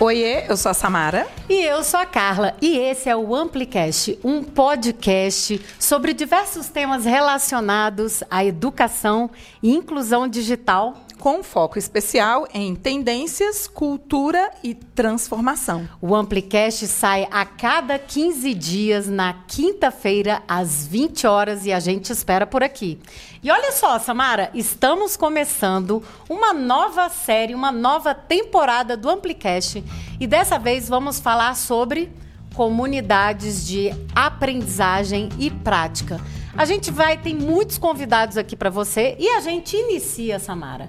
Oiê, 0.00 0.44
eu 0.48 0.56
sou 0.56 0.70
a 0.70 0.74
Samara. 0.74 1.26
E 1.48 1.54
eu 1.64 1.82
sou 1.82 1.98
a 1.98 2.06
Carla. 2.06 2.54
E 2.62 2.78
esse 2.78 3.10
é 3.10 3.16
o 3.16 3.34
Amplicast, 3.34 4.16
um 4.22 4.44
podcast 4.44 5.60
sobre 5.76 6.14
diversos 6.14 6.68
temas 6.68 7.04
relacionados 7.04 8.22
à 8.30 8.44
educação 8.44 9.28
e 9.60 9.74
inclusão 9.74 10.28
digital 10.28 10.94
com 11.18 11.42
foco 11.42 11.78
especial 11.78 12.46
em 12.54 12.74
tendências, 12.74 13.66
cultura 13.66 14.50
e 14.62 14.72
transformação. 14.74 15.88
O 16.00 16.14
Amplicast 16.14 16.86
sai 16.86 17.26
a 17.30 17.44
cada 17.44 17.98
15 17.98 18.54
dias, 18.54 19.08
na 19.08 19.34
quinta-feira, 19.46 20.42
às 20.46 20.86
20 20.86 21.26
horas, 21.26 21.66
e 21.66 21.72
a 21.72 21.80
gente 21.80 22.10
espera 22.10 22.46
por 22.46 22.62
aqui. 22.62 22.98
E 23.42 23.50
olha 23.50 23.72
só, 23.72 23.98
Samara, 23.98 24.50
estamos 24.54 25.16
começando 25.16 26.02
uma 26.28 26.52
nova 26.52 27.08
série, 27.08 27.54
uma 27.54 27.72
nova 27.72 28.14
temporada 28.14 28.96
do 28.96 29.10
Amplicast, 29.10 29.82
e 30.20 30.26
dessa 30.26 30.58
vez 30.58 30.88
vamos 30.88 31.18
falar 31.18 31.54
sobre 31.56 32.10
comunidades 32.54 33.66
de 33.66 33.90
aprendizagem 34.14 35.28
e 35.38 35.50
prática. 35.50 36.20
A 36.58 36.64
gente 36.64 36.90
vai, 36.90 37.16
tem 37.16 37.36
muitos 37.36 37.78
convidados 37.78 38.36
aqui 38.36 38.56
para 38.56 38.68
você 38.68 39.14
e 39.16 39.28
a 39.28 39.40
gente 39.40 39.76
inicia, 39.76 40.40
Samara, 40.40 40.88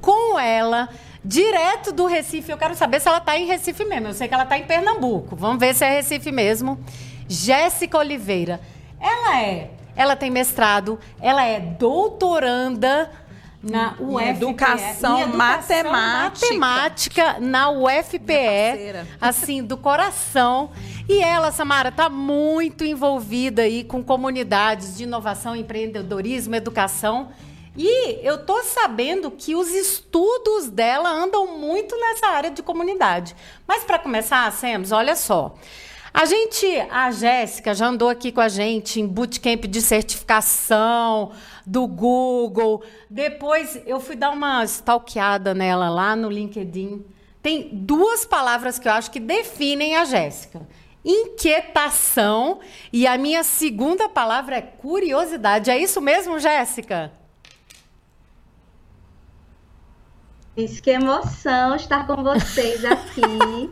com 0.00 0.38
ela, 0.38 0.88
direto 1.24 1.92
do 1.92 2.06
Recife. 2.06 2.50
Eu 2.50 2.58
quero 2.58 2.74
saber 2.74 3.00
se 3.00 3.08
ela 3.08 3.18
está 3.18 3.36
em 3.36 3.46
Recife 3.46 3.84
mesmo. 3.84 4.08
Eu 4.08 4.14
sei 4.14 4.28
que 4.28 4.34
ela 4.34 4.44
está 4.44 4.58
em 4.58 4.64
Pernambuco. 4.64 5.36
Vamos 5.36 5.58
ver 5.58 5.74
se 5.74 5.84
é 5.84 5.90
Recife 5.90 6.32
mesmo. 6.32 6.78
Jéssica 7.28 7.98
Oliveira. 7.98 8.60
Ela 9.00 9.40
é, 9.40 9.70
ela 9.94 10.16
tem 10.16 10.30
mestrado, 10.30 10.98
ela 11.20 11.44
é 11.44 11.60
doutoranda 11.60 13.10
na 13.62 13.94
UFPE. 13.98 14.28
Educação, 14.28 15.20
educação 15.20 15.36
matemática. 15.36 16.46
matemática 16.54 17.36
na 17.40 17.70
UFPE, 17.70 19.06
assim, 19.20 19.62
do 19.62 19.76
coração. 19.76 20.70
E 21.08 21.20
ela, 21.20 21.50
Samara, 21.50 21.88
está 21.88 22.08
muito 22.08 22.84
envolvida 22.84 23.62
aí 23.62 23.82
com 23.82 24.02
comunidades 24.02 24.96
de 24.96 25.04
inovação, 25.04 25.56
empreendedorismo, 25.56 26.54
educação. 26.54 27.28
E 27.78 28.18
eu 28.26 28.44
tô 28.44 28.60
sabendo 28.64 29.30
que 29.30 29.54
os 29.54 29.68
estudos 29.68 30.68
dela 30.68 31.08
andam 31.08 31.56
muito 31.56 31.96
nessa 31.96 32.26
área 32.26 32.50
de 32.50 32.60
comunidade. 32.60 33.36
Mas 33.68 33.84
para 33.84 34.00
começar, 34.00 34.50
Semos, 34.50 34.90
olha 34.90 35.14
só. 35.14 35.54
A 36.12 36.24
gente, 36.24 36.66
a 36.90 37.12
Jéssica 37.12 37.72
já 37.72 37.86
andou 37.86 38.08
aqui 38.08 38.32
com 38.32 38.40
a 38.40 38.48
gente 38.48 39.00
em 39.00 39.06
bootcamp 39.06 39.64
de 39.66 39.80
certificação 39.80 41.30
do 41.64 41.86
Google. 41.86 42.82
Depois 43.08 43.80
eu 43.86 44.00
fui 44.00 44.16
dar 44.16 44.30
uma 44.30 44.64
stalkeada 44.64 45.54
nela 45.54 45.88
lá 45.88 46.16
no 46.16 46.28
LinkedIn. 46.28 47.04
Tem 47.40 47.68
duas 47.72 48.24
palavras 48.24 48.80
que 48.80 48.88
eu 48.88 48.92
acho 48.92 49.12
que 49.12 49.20
definem 49.20 49.94
a 49.94 50.04
Jéssica 50.04 50.66
inquietação 51.04 52.58
e 52.92 53.06
a 53.06 53.16
minha 53.16 53.42
segunda 53.42 54.08
palavra 54.08 54.56
é 54.56 54.60
curiosidade. 54.60 55.70
É 55.70 55.78
isso 55.78 56.02
mesmo, 56.02 56.38
Jéssica? 56.38 57.12
Isso, 60.58 60.82
que 60.82 60.90
emoção 60.90 61.76
estar 61.76 62.04
com 62.04 62.20
vocês 62.20 62.84
aqui. 62.84 63.20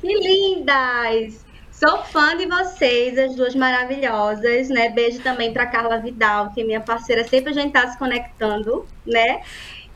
que 0.00 0.14
lindas! 0.14 1.44
Sou 1.70 2.02
fã 2.04 2.34
de 2.34 2.46
vocês, 2.46 3.18
as 3.18 3.36
duas 3.36 3.54
maravilhosas, 3.54 4.70
né? 4.70 4.88
Beijo 4.88 5.20
também 5.20 5.52
para 5.52 5.66
Carla 5.66 5.98
Vidal, 5.98 6.50
que 6.54 6.62
é 6.62 6.64
minha 6.64 6.80
parceira, 6.80 7.28
sempre 7.28 7.50
a 7.50 7.52
gente 7.52 7.74
tá 7.74 7.90
se 7.90 7.98
conectando, 7.98 8.86
né? 9.04 9.42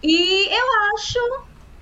E 0.03 0.55
eu 0.55 0.67
acho 0.95 1.19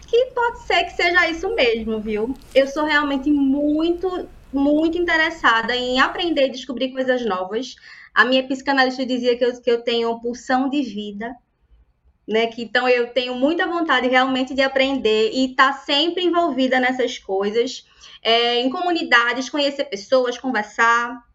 que 0.07 0.27
pode 0.27 0.63
ser 0.63 0.85
que 0.85 0.93
seja 0.93 1.29
isso 1.29 1.53
mesmo, 1.57 2.01
viu? 2.01 2.33
Eu 2.55 2.69
sou 2.69 2.85
realmente 2.85 3.33
muito 3.33 4.29
muito 4.53 4.97
interessada 4.97 5.75
em 5.75 5.99
aprender 5.99 6.47
e 6.47 6.53
descobrir 6.53 6.93
coisas 6.93 7.27
novas. 7.27 7.75
A 8.15 8.25
minha 8.25 8.47
psicanalista 8.47 9.05
dizia 9.05 9.37
que 9.37 9.45
eu, 9.45 9.61
que 9.61 9.71
eu 9.71 9.83
tenho 9.83 10.21
pulsão 10.21 10.71
de 10.71 10.83
vida, 10.83 11.35
né? 12.31 12.47
Que 12.47 12.63
então 12.63 12.89
eu 12.89 13.09
tenho 13.09 13.35
muita 13.35 13.67
vontade 13.67 14.09
realmente 14.09 14.55
de 14.55 14.63
aprender 14.63 15.31
e 15.33 15.51
estar 15.51 15.73
tá 15.73 15.79
sempre 15.79 16.25
envolvida 16.25 16.79
nessas 16.79 17.19
coisas, 17.19 17.85
é, 18.23 18.61
em 18.61 18.71
comunidades, 18.71 19.51
conhecer 19.51 19.85
pessoas, 19.85 20.39
conversar. 20.39 21.29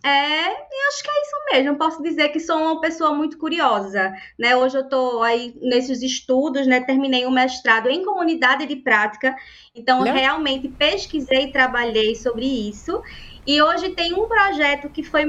É, 0.00 0.50
e 0.50 0.88
acho 0.88 1.02
que 1.02 1.10
é 1.10 1.22
isso 1.22 1.36
mesmo. 1.52 1.76
Posso 1.76 2.00
dizer 2.00 2.28
que 2.28 2.38
sou 2.38 2.56
uma 2.56 2.80
pessoa 2.80 3.12
muito 3.12 3.36
curiosa, 3.36 4.14
né? 4.38 4.54
Hoje 4.54 4.78
eu 4.78 4.84
estou 4.84 5.24
aí 5.24 5.58
nesses 5.60 6.02
estudos, 6.02 6.68
né? 6.68 6.80
Terminei 6.82 7.26
um 7.26 7.32
mestrado 7.32 7.88
em 7.88 8.04
comunidade 8.04 8.64
de 8.64 8.76
prática, 8.76 9.34
então 9.74 10.04
Não? 10.04 10.12
realmente 10.12 10.68
pesquisei 10.68 11.46
e 11.46 11.52
trabalhei 11.52 12.14
sobre 12.14 12.46
isso. 12.46 13.02
E 13.44 13.60
hoje 13.60 13.90
tem 13.90 14.14
um 14.14 14.28
projeto 14.28 14.88
que 14.88 15.02
foi 15.02 15.24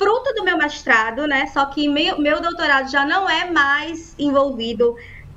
fruto 0.00 0.32
do 0.32 0.42
meu 0.42 0.56
mestrado, 0.56 1.26
né? 1.26 1.46
Só 1.48 1.66
que 1.66 1.86
meu, 1.86 2.18
meu 2.18 2.40
doutorado 2.40 2.90
já 2.90 3.04
não 3.04 3.28
é 3.28 3.50
mais 3.50 4.14
envolvido 4.18 4.96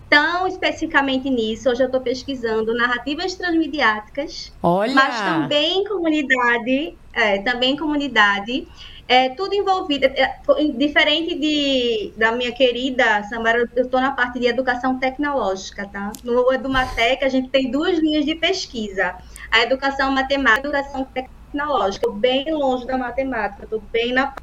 tão 0.10 0.48
especificamente 0.48 1.30
nisso. 1.30 1.70
Hoje 1.70 1.84
eu 1.84 1.88
estou 1.88 2.00
pesquisando 2.00 2.74
narrativas 2.74 3.36
transmediáticas, 3.36 4.54
Olha. 4.64 4.94
mas 4.94 5.20
também 5.20 5.84
comunidade, 5.84 6.98
é, 7.12 7.40
também 7.40 7.76
comunidade. 7.76 8.66
É, 9.06 9.28
tudo 9.32 9.54
envolvido, 9.54 10.06
é, 10.06 10.40
diferente 10.78 11.38
de, 11.38 12.14
da 12.16 12.32
minha 12.32 12.54
querida 12.54 13.22
Samara, 13.24 13.70
eu 13.76 13.84
estou 13.84 14.00
na 14.00 14.12
parte 14.12 14.40
de 14.40 14.48
educação 14.48 14.98
tecnológica, 14.98 15.86
tá? 15.92 16.10
No 16.24 16.54
Edumatec, 16.54 17.22
a 17.22 17.28
gente 17.28 17.50
tem 17.50 17.70
duas 17.70 18.00
linhas 18.00 18.24
de 18.24 18.34
pesquisa. 18.34 19.14
A 19.52 19.60
educação 19.60 20.10
matemática 20.10 20.70
e 20.70 20.74
a 20.74 20.80
educação 20.80 21.04
tecnológica. 21.04 22.06
Estou 22.06 22.14
bem 22.14 22.46
longe 22.54 22.88
da 22.88 22.98
matemática, 22.98 23.66
estou 23.66 23.84
bem 23.92 24.14
na 24.14 24.34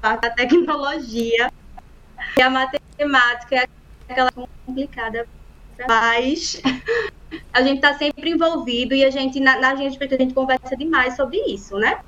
parte 0.00 0.22
da 0.22 0.30
tecnologia. 0.30 1.50
E 2.36 2.42
a 2.42 2.50
matemática 2.50 3.56
é 3.56 3.68
aquela 4.08 4.30
complicada, 4.66 5.26
mas 5.86 6.60
a 7.52 7.62
gente 7.62 7.76
está 7.76 7.94
sempre 7.94 8.30
envolvido 8.30 8.94
e 8.94 9.04
a 9.04 9.10
gente, 9.10 9.40
na, 9.40 9.58
na 9.58 9.74
gente, 9.74 10.02
a 10.02 10.16
gente 10.16 10.34
conversa 10.34 10.76
demais 10.76 11.16
sobre 11.16 11.38
isso, 11.38 11.76
né? 11.76 12.00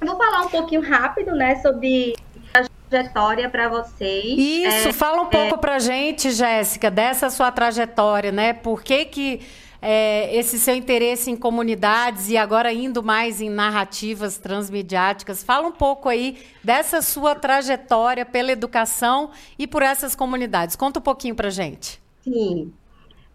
Eu 0.00 0.06
vou 0.06 0.16
falar 0.16 0.42
um 0.42 0.48
pouquinho 0.48 0.82
rápido, 0.82 1.32
né, 1.32 1.56
sobre 1.56 2.14
a 2.52 2.64
trajetória 2.90 3.48
para 3.48 3.68
vocês. 3.68 4.38
Isso, 4.38 4.88
é, 4.88 4.92
fala 4.92 5.22
um 5.22 5.26
pouco 5.26 5.54
é... 5.54 5.58
para 5.58 5.78
gente, 5.78 6.30
Jéssica, 6.30 6.90
dessa 6.90 7.30
sua 7.30 7.50
trajetória, 7.50 8.32
né? 8.32 8.52
Por 8.52 8.82
que 8.82 9.04
que 9.04 9.40
é, 9.86 10.34
esse 10.34 10.58
seu 10.58 10.74
interesse 10.74 11.30
em 11.30 11.36
comunidades 11.36 12.30
e 12.30 12.38
agora 12.38 12.72
indo 12.72 13.02
mais 13.02 13.42
em 13.42 13.50
narrativas 13.50 14.38
transmediáticas. 14.38 15.44
Fala 15.44 15.68
um 15.68 15.72
pouco 15.72 16.08
aí 16.08 16.38
dessa 16.62 17.02
sua 17.02 17.34
trajetória 17.34 18.24
pela 18.24 18.50
educação 18.50 19.30
e 19.58 19.66
por 19.66 19.82
essas 19.82 20.16
comunidades. 20.16 20.74
Conta 20.74 21.00
um 21.00 21.02
pouquinho 21.02 21.34
para 21.34 21.50
gente. 21.50 22.00
Sim. 22.22 22.72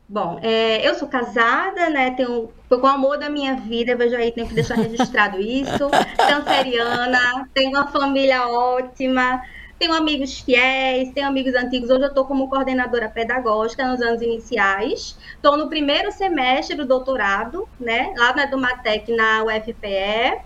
Bom, 0.08 0.40
é, 0.42 0.88
eu 0.88 0.96
sou 0.96 1.08
casada, 1.08 1.88
né? 1.92 2.10
Tenho, 2.18 2.50
foi 2.68 2.80
com 2.80 2.88
o 2.88 2.90
amor 2.90 3.20
da 3.20 3.30
minha 3.30 3.54
vida, 3.54 3.96
veja 3.96 4.18
aí, 4.18 4.32
tenho 4.32 4.48
que 4.48 4.56
deixar 4.56 4.74
registrado 4.74 5.40
isso. 5.40 5.88
Canceriana, 6.18 7.48
tenho 7.54 7.70
uma 7.70 7.86
família 7.92 8.48
ótima 8.48 9.40
tenho 9.80 9.94
amigos 9.94 10.42
fiéis, 10.42 11.12
tenho 11.14 11.26
amigos 11.26 11.56
antigos. 11.56 11.90
Hoje 11.90 12.04
eu 12.04 12.10
estou 12.10 12.26
como 12.26 12.50
coordenadora 12.50 13.08
pedagógica 13.08 13.88
nos 13.90 14.02
anos 14.02 14.22
iniciais. 14.22 15.18
Estou 15.36 15.56
no 15.56 15.70
primeiro 15.70 16.12
semestre 16.12 16.76
do 16.76 16.86
doutorado, 16.86 17.68
né? 17.80 18.14
Lá 18.18 18.36
na 18.36 18.44
Edumatec, 18.44 19.10
na 19.16 19.46
UFPE. 19.46 20.42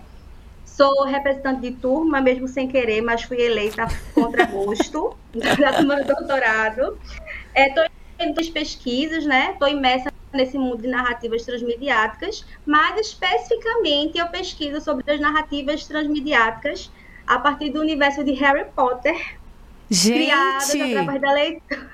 Sou 0.64 1.04
representante 1.04 1.62
de 1.62 1.72
turma, 1.72 2.20
mesmo 2.20 2.46
sem 2.46 2.68
querer, 2.68 3.02
mas 3.02 3.24
fui 3.24 3.40
eleita 3.40 3.86
contra 4.14 4.46
gosto 4.46 5.16
da 5.58 5.72
turma 5.72 5.96
do 5.96 6.14
doutorado. 6.14 6.96
Estou 7.54 7.84
é, 8.18 8.26
em 8.26 8.52
pesquisas, 8.52 9.26
né? 9.26 9.50
Estou 9.52 9.68
imersa 9.68 10.12
nesse 10.32 10.56
mundo 10.56 10.82
de 10.82 10.88
narrativas 10.88 11.44
transmediáticas, 11.44 12.44
mas 12.64 12.98
especificamente 13.00 14.18
eu 14.18 14.26
pesquiso 14.28 14.80
sobre 14.80 15.10
as 15.12 15.20
narrativas 15.20 15.86
transmediáticas 15.86 16.90
a 17.26 17.38
partir 17.38 17.70
do 17.70 17.80
universo 17.80 18.22
de 18.24 18.32
Harry 18.32 18.66
Potter, 18.74 19.38
Gente. 19.90 20.14
criadas 20.14 20.70
através 20.70 21.20
da 21.20 21.32
leitura, 21.32 21.90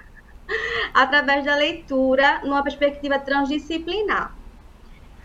através 0.95 1.45
da 1.45 1.57
leitura 1.57 2.41
numa 2.45 2.63
perspectiva 2.63 3.19
transdisciplinar. 3.19 4.35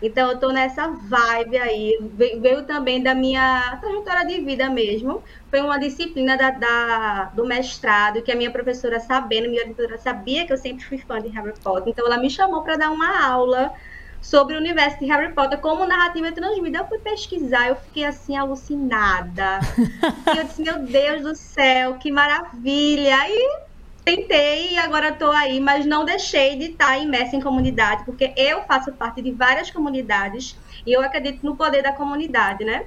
Então, 0.02 0.28
eu 0.28 0.34
estou 0.34 0.52
nessa 0.52 0.88
vibe 0.88 1.56
aí. 1.56 1.98
Veio 2.38 2.64
também 2.64 3.02
da 3.02 3.14
minha 3.14 3.78
trajetória 3.80 4.26
de 4.26 4.42
vida 4.42 4.68
mesmo. 4.68 5.22
Foi 5.50 5.60
uma 5.62 5.78
disciplina 5.78 6.36
da, 6.36 6.50
da, 6.50 7.24
do 7.34 7.46
mestrado, 7.46 8.20
que 8.22 8.30
a 8.30 8.36
minha 8.36 8.50
professora, 8.50 9.00
sabendo, 9.00 9.48
minha 9.48 9.62
editora, 9.62 9.96
sabia 9.96 10.46
que 10.46 10.52
eu 10.52 10.58
sempre 10.58 10.84
fui 10.84 10.98
fã 10.98 11.20
de 11.20 11.28
Harry 11.28 11.54
Potter. 11.62 11.88
Então, 11.88 12.06
ela 12.06 12.18
me 12.18 12.28
chamou 12.28 12.62
para 12.62 12.76
dar 12.76 12.90
uma 12.90 13.24
aula 13.24 13.72
sobre 14.20 14.54
o 14.54 14.58
universo 14.58 14.98
de 14.98 15.06
Harry 15.06 15.32
Potter, 15.32 15.58
como 15.58 15.86
narrativa 15.86 16.32
transmitida. 16.32 16.78
Eu 16.78 16.86
fui 16.86 16.98
pesquisar, 16.98 17.68
eu 17.68 17.76
fiquei 17.76 18.04
assim 18.04 18.36
alucinada. 18.36 19.60
e 20.34 20.38
eu 20.38 20.44
disse, 20.44 20.62
meu 20.62 20.78
Deus 20.80 21.22
do 21.22 21.34
céu, 21.34 21.94
que 21.94 22.10
maravilha! 22.10 23.16
E 23.28 23.66
tentei 24.04 24.72
e 24.72 24.78
agora 24.78 25.08
estou 25.08 25.32
aí, 25.32 25.58
mas 25.58 25.84
não 25.84 26.04
deixei 26.04 26.56
de 26.56 26.66
estar 26.66 26.96
imersa 26.96 27.34
em 27.34 27.40
comunidade, 27.40 28.04
porque 28.04 28.32
eu 28.36 28.62
faço 28.62 28.92
parte 28.92 29.20
de 29.20 29.32
várias 29.32 29.70
comunidades 29.70 30.56
e 30.86 30.92
eu 30.92 31.02
acredito 31.02 31.44
no 31.44 31.56
poder 31.56 31.82
da 31.82 31.92
comunidade, 31.92 32.64
né? 32.64 32.86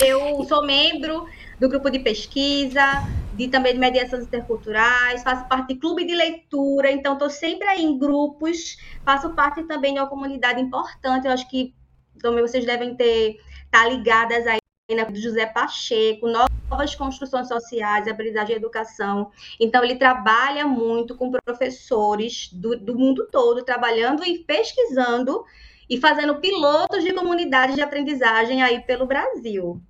Eu 0.00 0.42
sou 0.44 0.64
membro 0.64 1.26
do 1.60 1.68
grupo 1.68 1.90
de 1.90 1.98
pesquisa, 1.98 2.82
de 3.38 3.46
também 3.46 3.72
de 3.72 3.78
mediações 3.78 4.24
interculturais, 4.24 5.22
faço 5.22 5.46
parte 5.46 5.68
de 5.72 5.80
clube 5.80 6.04
de 6.04 6.14
leitura, 6.14 6.90
então 6.90 7.12
estou 7.12 7.30
sempre 7.30 7.68
aí 7.68 7.84
em 7.84 7.96
grupos, 7.96 8.76
faço 9.04 9.30
parte 9.30 9.62
também 9.62 9.94
de 9.94 10.00
uma 10.00 10.08
comunidade 10.08 10.60
importante, 10.60 11.26
eu 11.26 11.32
acho 11.32 11.48
que 11.48 11.72
também 12.20 12.42
vocês 12.42 12.66
devem 12.66 12.96
ter 12.96 13.38
estar 13.66 13.84
tá 13.84 13.88
ligadas 13.88 14.44
aí 14.48 14.58
né, 14.90 15.04
do 15.04 15.20
José 15.20 15.46
Pacheco, 15.46 16.26
novas 16.26 16.96
construções 16.96 17.46
sociais, 17.46 18.08
aprendizagem 18.08 18.54
e 18.54 18.58
educação. 18.58 19.30
Então, 19.60 19.84
ele 19.84 19.96
trabalha 19.96 20.66
muito 20.66 21.14
com 21.14 21.30
professores 21.30 22.50
do, 22.52 22.76
do 22.76 22.98
mundo 22.98 23.28
todo, 23.30 23.64
trabalhando 23.64 24.24
e 24.24 24.38
pesquisando 24.38 25.44
e 25.88 25.98
fazendo 25.98 26.40
pilotos 26.40 27.04
de 27.04 27.12
comunidades 27.12 27.76
de 27.76 27.82
aprendizagem 27.82 28.62
aí 28.62 28.80
pelo 28.80 29.06
Brasil. 29.06 29.80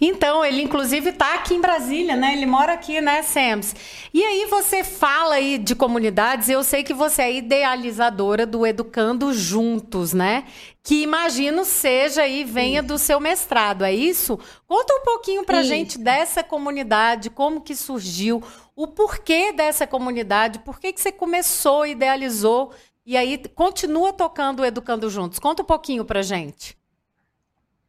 Então, 0.00 0.44
ele 0.44 0.62
inclusive 0.62 1.10
está 1.10 1.34
aqui 1.34 1.54
em 1.54 1.60
Brasília, 1.60 2.16
né? 2.16 2.32
Ele 2.32 2.46
mora 2.46 2.72
aqui, 2.72 3.00
né, 3.00 3.22
Sams? 3.22 3.74
E 4.12 4.22
aí 4.22 4.46
você 4.46 4.84
fala 4.84 5.36
aí 5.36 5.58
de 5.58 5.74
comunidades, 5.74 6.48
eu 6.48 6.62
sei 6.62 6.82
que 6.82 6.94
você 6.94 7.22
é 7.22 7.32
idealizadora 7.34 8.46
do 8.46 8.66
Educando 8.66 9.32
Juntos, 9.32 10.12
né? 10.12 10.44
Que 10.82 11.02
imagino 11.02 11.64
seja 11.64 12.26
e 12.26 12.44
venha 12.44 12.80
isso. 12.80 12.88
do 12.88 12.98
seu 12.98 13.18
mestrado, 13.18 13.84
é 13.84 13.92
isso? 13.92 14.38
Conta 14.66 14.94
um 14.94 15.02
pouquinho 15.02 15.44
pra 15.44 15.60
isso. 15.60 15.68
gente 15.68 15.98
dessa 15.98 16.44
comunidade, 16.44 17.30
como 17.30 17.60
que 17.60 17.74
surgiu, 17.74 18.42
o 18.74 18.86
porquê 18.86 19.52
dessa 19.52 19.86
comunidade, 19.86 20.58
por 20.60 20.78
que, 20.78 20.92
que 20.92 21.00
você 21.00 21.10
começou, 21.10 21.86
idealizou 21.86 22.72
e 23.06 23.16
aí 23.16 23.38
continua 23.54 24.12
tocando 24.12 24.60
o 24.60 24.64
Educando 24.64 25.08
Juntos. 25.08 25.38
Conta 25.38 25.62
um 25.62 25.66
pouquinho 25.66 26.04
pra 26.04 26.22
gente. 26.22 26.76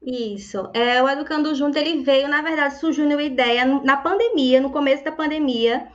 Isso. 0.10 0.72
É, 0.74 1.04
o 1.04 1.10
Educando 1.10 1.54
Junto, 1.54 1.78
ele 1.78 2.02
veio, 2.02 2.30
na 2.30 2.42
verdade, 2.42 2.80
surgiu 2.80 3.06
uma 3.06 3.22
ideia 3.22 3.66
na 3.66 3.98
pandemia, 3.98 4.62
no 4.62 4.72
começo 4.72 5.04
da 5.04 5.12
pandemia, 5.12 5.90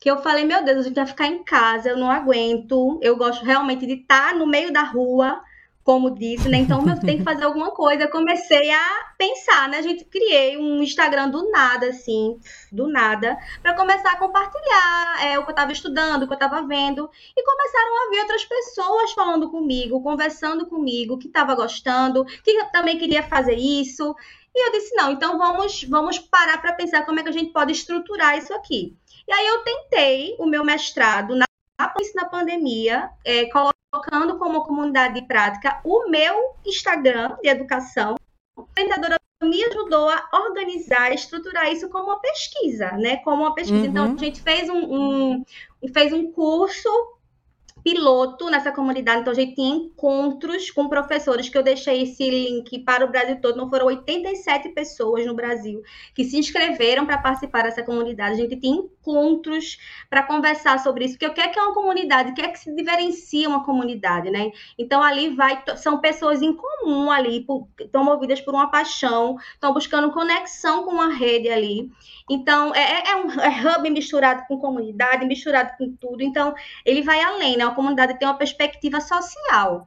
que 0.00 0.10
eu 0.10 0.18
falei, 0.20 0.44
meu 0.44 0.64
Deus, 0.64 0.78
a 0.80 0.82
gente 0.82 0.96
vai 0.96 1.06
ficar 1.06 1.28
em 1.28 1.44
casa, 1.44 1.88
eu 1.88 1.96
não 1.96 2.10
aguento, 2.10 2.98
eu 3.00 3.16
gosto 3.16 3.44
realmente 3.44 3.86
de 3.86 3.92
estar 3.92 4.34
no 4.34 4.44
meio 4.44 4.72
da 4.72 4.82
rua, 4.82 5.40
como 5.84 6.14
disse, 6.14 6.48
né? 6.48 6.58
Então 6.58 6.84
eu 6.88 6.98
tenho 6.98 7.18
que 7.18 7.24
fazer 7.24 7.44
alguma 7.44 7.70
coisa. 7.70 8.04
Eu 8.04 8.10
comecei 8.10 8.70
a 8.70 9.12
pensar, 9.18 9.68
né? 9.68 9.78
A 9.78 9.82
gente 9.82 10.04
criei 10.06 10.56
um 10.56 10.82
Instagram 10.82 11.28
do 11.28 11.50
nada, 11.50 11.88
assim, 11.88 12.38
do 12.72 12.88
nada, 12.88 13.36
para 13.62 13.74
começar 13.74 14.12
a 14.12 14.16
compartilhar 14.16 15.26
é, 15.26 15.38
o 15.38 15.42
que 15.42 15.50
eu 15.50 15.54
estava 15.54 15.72
estudando, 15.72 16.22
o 16.22 16.26
que 16.26 16.32
eu 16.32 16.38
estava 16.38 16.66
vendo, 16.66 17.08
e 17.36 17.44
começaram 17.44 18.06
a 18.06 18.10
vir 18.10 18.20
outras 18.20 18.44
pessoas 18.46 19.12
falando 19.12 19.50
comigo, 19.50 20.02
conversando 20.02 20.66
comigo, 20.66 21.18
que 21.18 21.26
estava 21.26 21.54
gostando, 21.54 22.24
que 22.24 22.64
também 22.72 22.98
queria 22.98 23.22
fazer 23.22 23.56
isso. 23.56 24.16
E 24.54 24.68
eu 24.68 24.72
disse, 24.72 24.94
não, 24.94 25.10
então 25.10 25.36
vamos, 25.36 25.84
vamos 25.84 26.18
parar 26.18 26.58
para 26.58 26.72
pensar 26.72 27.04
como 27.04 27.20
é 27.20 27.22
que 27.22 27.28
a 27.28 27.32
gente 27.32 27.52
pode 27.52 27.72
estruturar 27.72 28.38
isso 28.38 28.54
aqui. 28.54 28.96
E 29.26 29.32
aí 29.32 29.46
eu 29.46 29.64
tentei 29.64 30.36
o 30.38 30.46
meu 30.46 30.64
mestrado 30.64 31.34
na, 31.34 31.44
na 31.78 32.24
pandemia, 32.26 33.10
é, 33.24 33.46
colocando 33.94 34.38
como 34.38 34.64
comunidade 34.64 35.14
de 35.14 35.26
prática 35.26 35.80
o 35.84 36.08
meu 36.10 36.56
Instagram 36.66 37.36
de 37.40 37.48
educação. 37.48 38.16
A 38.56 38.62
orientadora 38.76 39.16
me 39.42 39.62
ajudou 39.64 40.08
a 40.08 40.28
organizar, 40.32 41.12
estruturar 41.12 41.70
isso 41.70 41.88
como 41.90 42.06
uma 42.06 42.20
pesquisa, 42.20 42.92
né? 42.92 43.18
Como 43.18 43.42
uma 43.42 43.54
pesquisa. 43.54 43.86
Então, 43.86 44.06
uhum. 44.06 44.12
Então, 44.12 44.22
a 44.22 44.24
gente 44.24 44.40
fez 44.40 44.68
um, 44.68 44.78
um, 44.78 45.44
fez 45.92 46.12
um 46.12 46.32
curso 46.32 46.88
piloto 47.84 48.48
nessa 48.48 48.72
comunidade, 48.72 49.20
então 49.20 49.32
a 49.32 49.36
gente 49.36 49.54
tinha 49.54 49.76
encontros 49.76 50.70
com 50.70 50.88
professores, 50.88 51.50
que 51.50 51.58
eu 51.58 51.62
deixei 51.62 52.02
esse 52.02 52.30
link 52.30 52.78
para 52.78 53.04
o 53.04 53.10
Brasil 53.10 53.38
todo, 53.42 53.58
não 53.58 53.68
foram 53.68 53.86
87 53.86 54.70
pessoas 54.70 55.26
no 55.26 55.34
Brasil 55.34 55.82
que 56.14 56.24
se 56.24 56.38
inscreveram 56.38 57.04
para 57.04 57.18
participar 57.18 57.64
dessa 57.64 57.82
comunidade, 57.82 58.32
a 58.32 58.42
gente 58.42 58.56
tinha 58.56 58.74
encontros 58.74 59.76
para 60.08 60.22
conversar 60.22 60.78
sobre 60.78 61.04
isso, 61.04 61.18
porque 61.18 61.26
o 61.26 61.34
que 61.34 61.42
é 61.42 61.48
que 61.48 61.58
é 61.58 61.62
uma 61.62 61.74
comunidade, 61.74 62.30
o 62.30 62.34
que 62.34 62.40
é 62.40 62.48
que 62.48 62.58
se 62.58 62.74
diferencia 62.74 63.46
uma 63.46 63.62
comunidade, 63.62 64.30
né? 64.30 64.50
Então 64.78 65.02
ali 65.02 65.34
vai, 65.34 65.62
são 65.76 66.00
pessoas 66.00 66.40
em 66.40 66.54
comum 66.54 67.10
ali, 67.10 67.46
estão 67.78 68.02
movidas 68.02 68.40
por 68.40 68.54
uma 68.54 68.70
paixão, 68.70 69.36
estão 69.52 69.74
buscando 69.74 70.10
conexão 70.10 70.84
com 70.84 70.92
uma 70.92 71.12
rede 71.12 71.50
ali, 71.50 71.90
então, 72.28 72.74
é, 72.74 72.80
é, 72.80 73.10
é 73.10 73.16
um 73.16 73.30
é 73.38 73.76
hub 73.76 73.90
misturado 73.90 74.44
com 74.48 74.58
comunidade, 74.58 75.26
misturado 75.26 75.72
com 75.76 75.94
tudo. 75.96 76.22
Então, 76.22 76.54
ele 76.84 77.02
vai 77.02 77.20
além, 77.20 77.56
né? 77.56 77.66
Comunidade 77.74 78.18
tem 78.18 78.26
uma 78.26 78.38
perspectiva 78.38 79.00
social. 79.00 79.86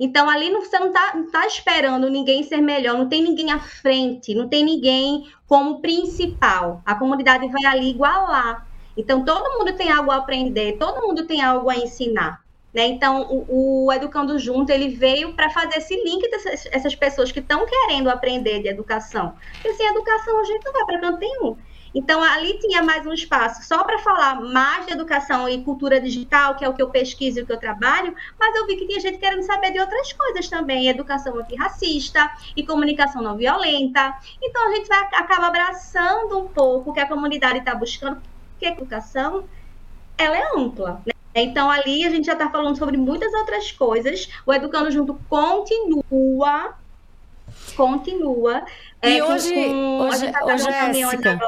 Então, 0.00 0.28
ali 0.28 0.48
não, 0.50 0.60
você 0.60 0.78
não 0.78 0.88
está 0.88 1.12
tá 1.32 1.46
esperando 1.46 2.08
ninguém 2.08 2.44
ser 2.44 2.60
melhor, 2.60 2.96
não 2.96 3.08
tem 3.08 3.20
ninguém 3.20 3.50
à 3.50 3.58
frente, 3.58 4.34
não 4.34 4.48
tem 4.48 4.64
ninguém 4.64 5.28
como 5.46 5.80
principal. 5.80 6.82
A 6.86 6.94
comunidade 6.94 7.48
vai 7.48 7.64
ali 7.64 7.90
igualar. 7.90 8.66
Então, 8.96 9.24
todo 9.24 9.58
mundo 9.58 9.76
tem 9.76 9.90
algo 9.90 10.10
a 10.10 10.16
aprender, 10.16 10.76
todo 10.78 11.06
mundo 11.06 11.26
tem 11.26 11.42
algo 11.42 11.68
a 11.68 11.76
ensinar. 11.76 12.40
Né? 12.72 12.86
Então, 12.86 13.22
o, 13.30 13.86
o, 13.86 13.92
Educando 13.92 14.38
Junto 14.38 14.70
ele 14.70 14.88
veio 14.88 15.32
para 15.34 15.50
fazer 15.50 15.78
esse 15.78 15.96
link 16.04 16.28
dessas 16.30 16.68
essas 16.70 16.94
pessoas 16.94 17.32
que 17.32 17.40
estão 17.40 17.66
querendo 17.66 18.10
aprender 18.10 18.60
de 18.60 18.68
educação. 18.68 19.34
Porque 19.54 19.74
sem 19.74 19.86
educação 19.86 20.38
a 20.38 20.44
gente 20.44 20.64
não 20.64 20.72
vai 20.72 20.84
para 20.84 21.00
canto 21.00 21.18
nenhum. 21.18 21.56
Então, 21.94 22.22
ali 22.22 22.58
tinha 22.58 22.82
mais 22.82 23.06
um 23.06 23.12
espaço 23.12 23.62
só 23.66 23.82
para 23.84 23.98
falar 23.98 24.40
mais 24.40 24.86
de 24.86 24.92
educação 24.92 25.48
e 25.48 25.62
cultura 25.62 26.00
digital, 26.00 26.54
que 26.54 26.64
é 26.64 26.68
o 26.68 26.74
que 26.74 26.82
eu 26.82 26.90
pesquiso 26.90 27.38
e 27.38 27.42
o 27.42 27.46
que 27.46 27.52
eu 27.52 27.58
trabalho, 27.58 28.14
mas 28.38 28.54
eu 28.54 28.66
vi 28.66 28.76
que 28.76 28.86
tinha 28.86 29.00
gente 29.00 29.18
querendo 29.18 29.42
saber 29.42 29.72
de 29.72 29.80
outras 29.80 30.12
coisas 30.12 30.48
também, 30.48 30.88
educação 30.88 31.36
antirracista 31.38 32.30
e 32.56 32.64
comunicação 32.64 33.22
não 33.22 33.36
violenta. 33.36 34.14
Então, 34.42 34.68
a 34.68 34.74
gente 34.74 34.88
vai 34.88 34.98
acaba 35.14 35.46
abraçando 35.46 36.38
um 36.38 36.48
pouco 36.48 36.90
o 36.90 36.92
que 36.92 37.00
a 37.00 37.08
comunidade 37.08 37.58
está 37.58 37.74
buscando, 37.74 38.20
porque 38.52 38.66
a 38.66 38.70
educação 38.72 39.44
ela 40.16 40.36
é 40.36 40.50
ampla, 40.56 41.00
né? 41.06 41.12
Então, 41.34 41.70
ali 41.70 42.04
a 42.04 42.10
gente 42.10 42.26
já 42.26 42.32
está 42.32 42.50
falando 42.50 42.76
sobre 42.76 42.96
muitas 42.96 43.32
outras 43.32 43.70
coisas. 43.70 44.28
O 44.44 44.52
Educando 44.52 44.90
Junto 44.90 45.14
continua, 45.28 46.74
continua. 47.76 48.64
E 49.02 49.18
é, 49.18 49.24
hoje, 49.24 49.54
com, 49.54 49.98
hoje, 50.00 50.32
tá 50.32 50.44
hoje 50.44 50.64
Jéssica, 50.64 51.38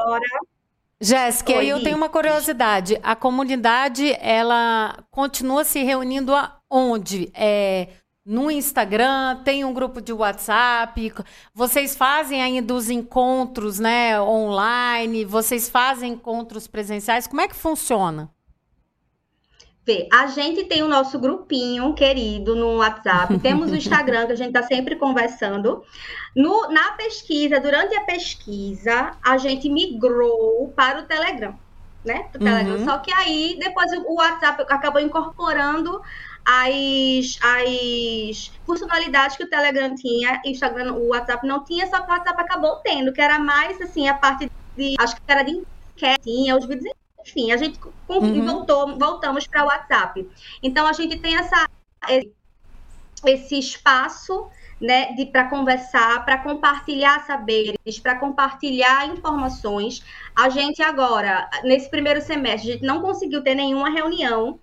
Jéssica, 0.99 1.53
aí 1.59 1.69
eu 1.69 1.83
tenho 1.83 1.97
uma 1.97 2.09
curiosidade. 2.09 2.97
A 3.01 3.15
comunidade, 3.15 4.15
ela 4.21 5.03
continua 5.09 5.63
se 5.63 5.83
reunindo 5.83 6.31
aonde? 6.69 7.31
É, 7.33 7.87
no 8.25 8.51
Instagram, 8.51 9.41
tem 9.43 9.65
um 9.65 9.73
grupo 9.73 9.99
de 9.99 10.13
WhatsApp. 10.13 11.13
Vocês 11.53 11.95
fazem 11.95 12.41
ainda 12.41 12.73
os 12.73 12.89
encontros, 12.89 13.79
né, 13.79 14.21
online? 14.21 15.25
Vocês 15.25 15.67
fazem 15.67 16.13
encontros 16.13 16.67
presenciais? 16.67 17.27
Como 17.27 17.41
é 17.41 17.47
que 17.47 17.55
funciona? 17.55 18.29
Vê, 19.83 20.07
a 20.13 20.27
gente 20.27 20.65
tem 20.65 20.83
o 20.83 20.87
nosso 20.87 21.17
grupinho 21.17 21.93
querido 21.95 22.55
no 22.55 22.77
WhatsApp, 22.77 23.37
temos 23.41 23.71
o 23.71 23.75
Instagram, 23.75 24.27
que 24.27 24.33
a 24.33 24.37
gente 24.37 24.55
está 24.55 24.63
sempre 24.63 24.95
conversando. 24.95 25.83
No, 26.35 26.69
na 26.69 26.91
pesquisa, 26.91 27.59
durante 27.59 27.95
a 27.95 28.01
pesquisa, 28.01 29.17
a 29.23 29.37
gente 29.37 29.69
migrou 29.69 30.71
para 30.75 30.99
o 30.99 31.03
Telegram, 31.03 31.57
né? 32.05 32.29
O 32.35 32.39
Telegram. 32.39 32.75
Uhum. 32.77 32.85
Só 32.85 32.99
que 32.99 33.11
aí, 33.11 33.57
depois 33.59 33.91
o 33.91 34.13
WhatsApp 34.13 34.63
acabou 34.69 35.01
incorporando 35.01 35.99
as, 36.45 37.39
as 37.41 38.51
funcionalidades 38.65 39.35
que 39.35 39.43
o 39.43 39.49
Telegram 39.49 39.95
tinha, 39.95 40.41
o 40.45 40.47
Instagram, 40.47 40.93
o 40.93 41.07
WhatsApp 41.09 41.45
não 41.47 41.63
tinha, 41.63 41.87
só 41.87 42.01
que 42.01 42.09
o 42.09 42.13
WhatsApp 42.13 42.39
acabou 42.39 42.75
tendo, 42.77 43.11
que 43.11 43.21
era 43.21 43.39
mais 43.39 43.81
assim, 43.81 44.07
a 44.07 44.13
parte 44.13 44.51
de. 44.77 44.95
Acho 44.99 45.15
que 45.15 45.21
era 45.27 45.41
de 45.41 45.51
enquete, 45.51 46.21
tinha 46.23 46.55
os 46.55 46.67
vídeos 46.67 47.00
enfim, 47.21 47.51
a 47.51 47.57
gente 47.57 47.79
uhum. 48.07 48.45
voltou, 48.45 48.97
voltamos 48.97 49.47
para 49.47 49.63
o 49.63 49.67
WhatsApp. 49.67 50.27
Então, 50.61 50.87
a 50.87 50.93
gente 50.93 51.17
tem 51.19 51.35
essa, 51.35 51.69
esse 53.25 53.59
espaço 53.59 54.49
né, 54.81 55.15
para 55.31 55.47
conversar, 55.47 56.25
para 56.25 56.39
compartilhar 56.39 57.25
saberes, 57.25 57.99
para 58.01 58.15
compartilhar 58.15 59.07
informações. 59.07 60.03
A 60.35 60.49
gente 60.49 60.81
agora, 60.81 61.47
nesse 61.63 61.89
primeiro 61.89 62.21
semestre, 62.21 62.71
a 62.71 62.73
gente 62.73 62.85
não 62.85 63.01
conseguiu 63.01 63.43
ter 63.43 63.53
nenhuma 63.53 63.89
reunião 63.89 64.59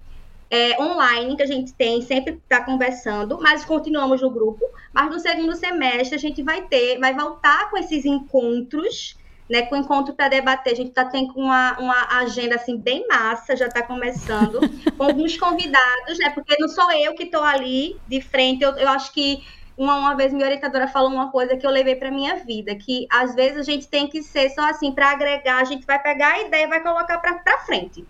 é, 0.51 0.81
online 0.83 1.37
que 1.37 1.43
a 1.43 1.47
gente 1.47 1.73
tem, 1.75 2.01
sempre 2.01 2.35
está 2.35 2.65
conversando, 2.65 3.39
mas 3.41 3.65
continuamos 3.65 4.21
no 4.21 4.31
grupo. 4.31 4.65
Mas 4.93 5.11
no 5.11 5.21
segundo 5.21 5.55
semestre 5.55 6.17
a 6.17 6.19
gente 6.19 6.43
vai 6.43 6.63
ter, 6.63 6.99
vai 6.99 7.15
voltar 7.15 7.71
com 7.71 7.77
esses 7.77 8.05
encontros 8.05 9.17
né, 9.49 9.63
com 9.63 9.75
o 9.75 9.79
encontro 9.79 10.15
para 10.15 10.29
debater. 10.29 10.73
A 10.73 10.77
gente 10.77 10.91
está 10.91 11.05
tendo 11.05 11.33
uma, 11.35 11.79
uma 11.79 12.19
agenda 12.19 12.57
assim 12.57 12.77
bem 12.77 13.07
massa, 13.09 13.57
já 13.57 13.67
está 13.67 13.83
começando, 13.83 14.61
com 14.97 15.05
alguns 15.05 15.37
convidados, 15.37 16.19
né? 16.19 16.31
Porque 16.31 16.57
não 16.59 16.69
sou 16.69 16.91
eu 16.93 17.15
que 17.15 17.25
estou 17.25 17.43
ali 17.43 17.97
de 18.07 18.21
frente. 18.21 18.63
Eu, 18.63 18.73
eu 18.73 18.89
acho 18.89 19.13
que 19.13 19.43
uma, 19.77 19.97
uma 19.97 20.17
vez 20.17 20.33
minha 20.33 20.45
orientadora 20.45 20.89
falou 20.89 21.11
uma 21.11 21.31
coisa 21.31 21.57
que 21.57 21.67
eu 21.67 21.71
levei 21.71 21.95
para 21.95 22.11
minha 22.11 22.37
vida, 22.37 22.75
que 22.75 23.07
às 23.11 23.35
vezes 23.35 23.59
a 23.59 23.63
gente 23.63 23.87
tem 23.87 24.09
que 24.09 24.23
ser 24.23 24.51
só 24.51 24.69
assim 24.69 24.93
para 24.93 25.13
agregar, 25.13 25.59
a 25.59 25.65
gente 25.65 25.87
vai 25.87 26.03
pegar 26.03 26.33
a 26.33 26.41
ideia 26.43 26.65
e 26.65 26.69
vai 26.69 26.83
colocar 26.83 27.19
para 27.19 27.59
frente. 27.61 28.05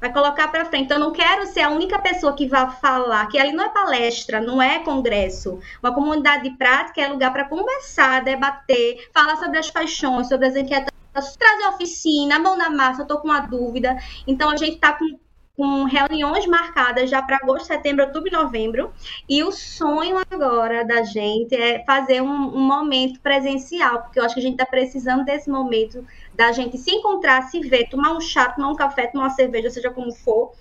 Vai 0.00 0.12
colocar 0.12 0.48
para 0.48 0.64
frente. 0.64 0.84
Então, 0.84 0.96
eu 0.96 1.04
não 1.04 1.12
quero 1.12 1.46
ser 1.46 1.60
a 1.60 1.70
única 1.70 1.98
pessoa 1.98 2.34
que 2.34 2.46
vai 2.46 2.70
falar, 2.70 3.26
que 3.26 3.38
ali 3.38 3.52
não 3.52 3.64
é 3.64 3.68
palestra, 3.68 4.40
não 4.40 4.60
é 4.60 4.78
congresso. 4.78 5.60
Uma 5.82 5.94
comunidade 5.94 6.48
de 6.48 6.56
prática 6.56 7.00
é 7.00 7.08
lugar 7.08 7.32
para 7.32 7.44
conversar, 7.44 8.24
debater, 8.24 9.08
falar 9.12 9.36
sobre 9.36 9.58
as 9.58 9.70
paixões, 9.70 10.28
sobre 10.28 10.46
as 10.46 10.56
inquietações, 10.56 11.36
trazer 11.36 11.66
oficina, 11.68 12.38
mão 12.38 12.56
na 12.56 12.70
massa, 12.70 13.02
eu 13.02 13.06
tô 13.06 13.18
com 13.18 13.28
uma 13.28 13.40
dúvida. 13.40 13.96
Então, 14.26 14.48
a 14.50 14.56
gente 14.56 14.74
está 14.74 14.92
com 14.92 15.18
com 15.60 15.84
reuniões 15.84 16.46
marcadas 16.46 17.10
já 17.10 17.20
para 17.20 17.36
agosto, 17.36 17.66
setembro, 17.66 18.06
outubro 18.06 18.30
e 18.30 18.32
novembro. 18.32 18.94
E 19.28 19.44
o 19.44 19.52
sonho 19.52 20.16
agora 20.30 20.86
da 20.86 21.02
gente 21.02 21.54
é 21.54 21.84
fazer 21.84 22.22
um, 22.22 22.56
um 22.56 22.62
momento 22.62 23.20
presencial, 23.20 24.00
porque 24.00 24.18
eu 24.18 24.24
acho 24.24 24.32
que 24.32 24.40
a 24.40 24.42
gente 24.42 24.54
está 24.54 24.64
precisando 24.64 25.22
desse 25.22 25.50
momento 25.50 26.02
da 26.34 26.50
gente 26.50 26.78
se 26.78 26.90
encontrar, 26.90 27.42
se 27.42 27.60
ver, 27.60 27.90
tomar 27.90 28.16
um 28.16 28.20
chá, 28.22 28.48
tomar 28.48 28.68
um 28.68 28.74
café, 28.74 29.08
tomar 29.08 29.24
uma 29.24 29.30
cerveja, 29.34 29.68
seja 29.68 29.90
como 29.90 30.10
for. 30.12 30.52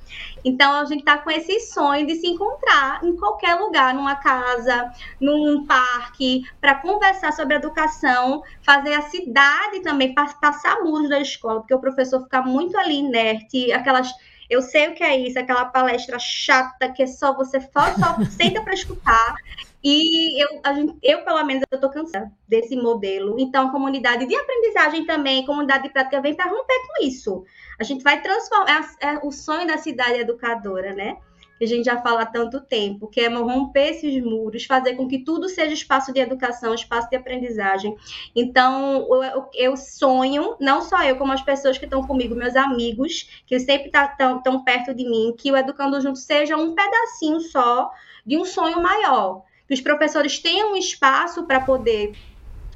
Então 0.43 0.73
a 0.73 0.83
gente 0.83 0.99
está 0.99 1.17
com 1.17 1.31
esse 1.31 1.61
sonho 1.61 2.05
de 2.05 2.15
se 2.15 2.27
encontrar 2.27 3.01
em 3.01 3.15
qualquer 3.15 3.55
lugar, 3.55 3.93
numa 3.93 4.17
casa, 4.17 4.91
num 5.17 5.65
parque, 5.65 6.43
para 6.59 6.75
conversar 6.75 7.31
sobre 7.31 7.55
educação, 7.55 8.43
fazer 8.61 8.95
a 8.95 9.03
cidade 9.03 9.79
também 9.79 10.13
passar 10.13 10.83
muros 10.83 11.07
da 11.07 11.21
escola, 11.21 11.61
porque 11.61 11.73
o 11.73 11.79
professor 11.79 12.21
fica 12.21 12.41
muito 12.41 12.77
ali 12.77 12.97
inerte, 12.97 13.71
aquelas 13.71 14.11
eu 14.49 14.61
sei 14.61 14.89
o 14.89 14.95
que 14.95 15.03
é 15.03 15.17
isso, 15.17 15.37
aquela 15.37 15.65
palestra 15.65 16.17
chata 16.17 16.91
que 16.91 17.03
é 17.03 17.07
só 17.07 17.35
você 17.35 17.61
só, 17.61 17.93
só 17.93 18.23
senta 18.31 18.61
para 18.61 18.73
escutar. 18.73 19.35
E 19.81 20.43
eu, 20.43 20.59
a 20.63 20.73
gente, 20.73 20.97
eu, 21.01 21.23
pelo 21.23 21.43
menos, 21.45 21.63
eu 21.71 21.75
estou 21.75 21.89
cansada 21.89 22.29
desse 22.47 22.75
modelo. 22.75 23.39
Então, 23.39 23.67
a 23.67 23.71
comunidade 23.71 24.25
de 24.25 24.35
aprendizagem 24.35 25.05
também, 25.05 25.45
comunidade 25.45 25.83
de 25.83 25.89
prática, 25.89 26.19
vem 26.19 26.35
para 26.35 26.49
romper 26.49 26.79
com 26.87 27.05
isso. 27.05 27.45
A 27.79 27.83
gente 27.83 28.03
vai 28.03 28.21
transformar. 28.21 28.97
É, 29.01 29.13
é 29.13 29.19
o 29.23 29.31
sonho 29.31 29.65
da 29.65 29.77
cidade 29.77 30.19
educadora, 30.19 30.93
né? 30.93 31.17
Que 31.59 31.65
a 31.65 31.67
gente 31.67 31.83
já 31.83 32.01
fala 32.01 32.21
há 32.21 32.25
tanto 32.25 32.61
tempo, 32.61 33.09
que 33.09 33.19
é 33.19 33.27
romper 33.27 33.89
esses 33.89 34.23
muros, 34.23 34.63
fazer 34.63 34.95
com 34.95 35.09
que 35.09 35.19
tudo 35.19 35.49
seja 35.49 35.73
espaço 35.73 36.13
de 36.13 36.21
educação, 36.21 36.73
espaço 36.73 37.09
de 37.09 37.17
aprendizagem. 37.17 37.97
Então, 38.33 39.05
eu, 39.21 39.49
eu 39.53 39.77
sonho, 39.77 40.55
não 40.57 40.81
só 40.81 41.03
eu, 41.03 41.17
como 41.17 41.33
as 41.33 41.41
pessoas 41.41 41.77
que 41.77 41.83
estão 41.83 42.01
comigo, 42.01 42.33
meus 42.33 42.55
amigos, 42.55 43.43
que 43.45 43.59
sempre 43.59 43.87
estão 43.87 44.39
tá, 44.41 44.59
perto 44.63 44.93
de 44.93 45.03
mim, 45.03 45.35
que 45.37 45.51
o 45.51 45.57
Educando 45.57 45.99
Junto 45.99 46.17
seja 46.17 46.55
um 46.55 46.73
pedacinho 46.73 47.41
só 47.41 47.91
de 48.25 48.37
um 48.37 48.45
sonho 48.45 48.81
maior. 48.81 49.43
Que 49.67 49.73
os 49.73 49.81
professores 49.81 50.39
tenham 50.39 50.71
um 50.71 50.75
espaço 50.77 51.45
para 51.45 51.59
poder 51.59 52.13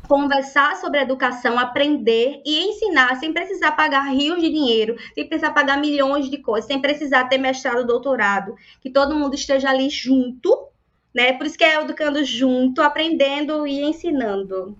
conversar 0.08 0.76
sobre 0.78 1.00
educação, 1.00 1.58
aprender 1.58 2.42
e 2.46 2.70
ensinar 2.70 3.16
sem 3.16 3.34
precisar 3.34 3.72
pagar 3.72 4.10
rios 4.12 4.42
de 4.42 4.50
dinheiro, 4.50 4.96
sem 5.14 5.28
precisar 5.28 5.52
pagar 5.54 5.80
milhões 5.80 6.30
de 6.30 6.38
coisas, 6.38 6.68
sem 6.68 6.82
precisar 6.82 7.26
ter 7.26 7.38
mestrado, 7.38 7.86
doutorado, 7.86 8.56
que 8.82 8.90
todo 8.90 9.16
mundo 9.16 9.36
esteja 9.36 9.70
ali 9.70 9.90
junto, 9.90 10.68
né? 11.14 11.34
Por 11.34 11.46
isso 11.46 11.58
que 11.58 11.64
é 11.64 11.82
educando 11.82 12.24
junto, 12.24 12.82
aprendendo 12.82 13.66
e 13.68 13.82
ensinando. 13.82 14.78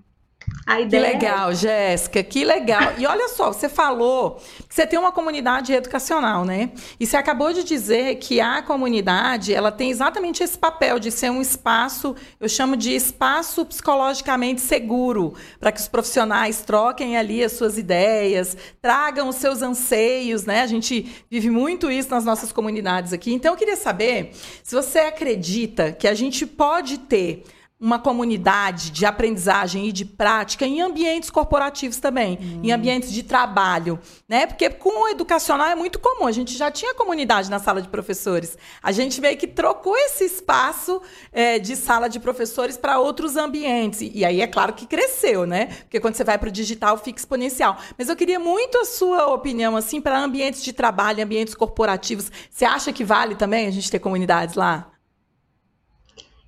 A 0.66 0.80
ideia 0.80 1.02
que 1.02 1.26
é 1.26 1.28
legal, 1.28 1.50
é... 1.50 1.54
Jéssica, 1.54 2.22
que 2.22 2.44
legal. 2.44 2.94
E 2.96 3.06
olha 3.06 3.28
só, 3.28 3.52
você 3.52 3.68
falou 3.68 4.40
que 4.68 4.74
você 4.74 4.86
tem 4.86 4.98
uma 4.98 5.12
comunidade 5.12 5.72
educacional, 5.72 6.44
né? 6.44 6.70
E 6.98 7.06
você 7.06 7.16
acabou 7.16 7.52
de 7.52 7.62
dizer 7.62 8.16
que 8.16 8.40
a 8.40 8.62
comunidade, 8.62 9.52
ela 9.52 9.70
tem 9.70 9.90
exatamente 9.90 10.42
esse 10.42 10.58
papel 10.58 10.98
de 10.98 11.10
ser 11.10 11.30
um 11.30 11.42
espaço, 11.42 12.16
eu 12.40 12.48
chamo 12.48 12.76
de 12.76 12.94
espaço 12.94 13.64
psicologicamente 13.66 14.62
seguro, 14.62 15.34
para 15.60 15.70
que 15.70 15.80
os 15.80 15.88
profissionais 15.88 16.62
troquem 16.62 17.16
ali 17.16 17.44
as 17.44 17.52
suas 17.52 17.76
ideias, 17.76 18.56
tragam 18.80 19.28
os 19.28 19.36
seus 19.36 19.60
anseios, 19.60 20.44
né? 20.44 20.62
A 20.62 20.66
gente 20.66 21.24
vive 21.30 21.50
muito 21.50 21.90
isso 21.90 22.10
nas 22.10 22.24
nossas 22.24 22.52
comunidades 22.52 23.12
aqui. 23.12 23.34
Então 23.34 23.52
eu 23.52 23.58
queria 23.58 23.76
saber 23.76 24.32
se 24.62 24.74
você 24.74 25.00
acredita 25.00 25.92
que 25.92 26.08
a 26.08 26.14
gente 26.14 26.46
pode 26.46 26.98
ter 26.98 27.44
uma 27.84 27.98
comunidade 27.98 28.90
de 28.90 29.04
aprendizagem 29.04 29.86
e 29.86 29.92
de 29.92 30.06
prática 30.06 30.64
em 30.64 30.80
ambientes 30.80 31.28
corporativos 31.28 31.98
também, 31.98 32.38
hum. 32.40 32.60
em 32.62 32.72
ambientes 32.72 33.12
de 33.12 33.22
trabalho, 33.22 34.00
né? 34.26 34.46
Porque 34.46 34.70
com 34.70 35.02
o 35.02 35.08
educacional 35.08 35.66
é 35.66 35.74
muito 35.74 35.98
comum. 35.98 36.26
A 36.26 36.32
gente 36.32 36.56
já 36.56 36.70
tinha 36.70 36.94
comunidade 36.94 37.50
na 37.50 37.58
sala 37.58 37.82
de 37.82 37.88
professores. 37.88 38.56
A 38.82 38.90
gente 38.90 39.20
meio 39.20 39.36
que 39.36 39.46
trocou 39.46 39.94
esse 39.98 40.24
espaço 40.24 41.02
é, 41.30 41.58
de 41.58 41.76
sala 41.76 42.08
de 42.08 42.18
professores 42.18 42.78
para 42.78 42.98
outros 42.98 43.36
ambientes. 43.36 44.00
E 44.00 44.24
aí 44.24 44.40
é 44.40 44.46
claro 44.46 44.72
que 44.72 44.86
cresceu, 44.86 45.44
né? 45.44 45.66
Porque 45.66 46.00
quando 46.00 46.14
você 46.14 46.24
vai 46.24 46.38
para 46.38 46.48
o 46.48 46.52
digital 46.52 46.96
fica 46.96 47.18
exponencial. 47.18 47.76
Mas 47.98 48.08
eu 48.08 48.16
queria 48.16 48.40
muito 48.40 48.78
a 48.78 48.86
sua 48.86 49.26
opinião 49.26 49.76
assim 49.76 50.00
para 50.00 50.18
ambientes 50.18 50.64
de 50.64 50.72
trabalho, 50.72 51.22
ambientes 51.22 51.54
corporativos. 51.54 52.32
Você 52.48 52.64
acha 52.64 52.94
que 52.94 53.04
vale 53.04 53.34
também 53.34 53.66
a 53.66 53.70
gente 53.70 53.90
ter 53.90 53.98
comunidades 53.98 54.54
lá? 54.54 54.93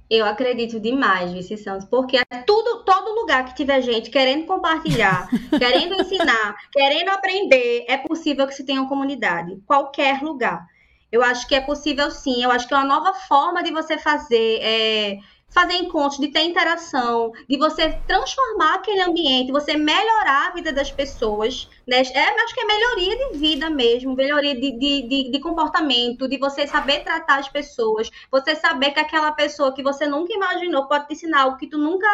Eu 0.09 0.25
acredito 0.25 0.79
demais, 0.79 1.33
Vici 1.33 1.57
Santos, 1.57 1.87
porque 1.89 2.17
é 2.17 2.43
tudo, 2.47 2.85
todo 2.85 3.21
lugar 3.21 3.45
que 3.45 3.57
tiver 3.57 3.81
gente 3.81 4.09
querendo 4.09 4.47
compartilhar, 4.47 5.29
querendo 5.59 6.01
ensinar, 6.01 6.57
querendo 6.73 7.09
aprender, 7.09 7.85
é 7.89 7.97
possível 7.97 8.47
que 8.47 8.55
se 8.55 8.65
tenha 8.65 8.81
uma 8.81 8.89
comunidade. 8.89 9.61
Qualquer 9.67 10.23
lugar. 10.23 10.65
Eu 11.11 11.23
acho 11.23 11.49
que 11.49 11.55
é 11.55 11.61
possível 11.61 12.11
sim. 12.11 12.43
Eu 12.43 12.51
acho 12.51 12.69
que 12.69 12.75
é 12.75 12.77
uma 12.77 12.87
nova 12.87 13.15
forma 13.15 13.63
de 13.63 13.73
você 13.73 13.99
fazer. 13.99 14.59
É, 14.61 15.19
fazer 15.57 15.73
encontros, 15.73 16.21
de 16.21 16.29
ter 16.29 16.43
interação, 16.43 17.33
de 17.49 17.57
você 17.57 17.99
transformar 18.07 18.75
aquele 18.75 19.01
ambiente, 19.01 19.51
você 19.51 19.75
melhorar 19.75 20.49
a 20.49 20.51
vida 20.51 20.71
das 20.71 20.91
pessoas, 20.91 21.67
né? 21.87 22.03
É, 22.03 22.43
acho 22.43 22.55
que 22.55 22.61
é 22.61 22.67
melhoria 22.67 23.17
de 23.17 23.39
vida 23.39 23.71
mesmo, 23.71 24.15
melhoria 24.15 24.55
de, 24.55 24.73
de, 24.73 25.09
de, 25.09 25.31
de, 25.31 25.41
comportamento, 25.41 26.29
de 26.29 26.37
você 26.37 26.67
saber 26.67 27.03
tratar 27.03 27.39
as 27.39 27.49
pessoas, 27.49 28.11
você 28.31 28.55
saber 28.55 28.91
que 28.91 29.01
aquela 29.01 29.33
pessoa 29.33 29.73
que 29.73 29.83
você 29.83 30.07
nunca 30.07 30.31
imaginou 30.35 30.87
pode 30.87 31.07
te 31.07 31.15
ensinar 31.15 31.45
algo 31.45 31.57
que 31.57 31.69
tu 31.69 31.79
nunca, 31.79 32.07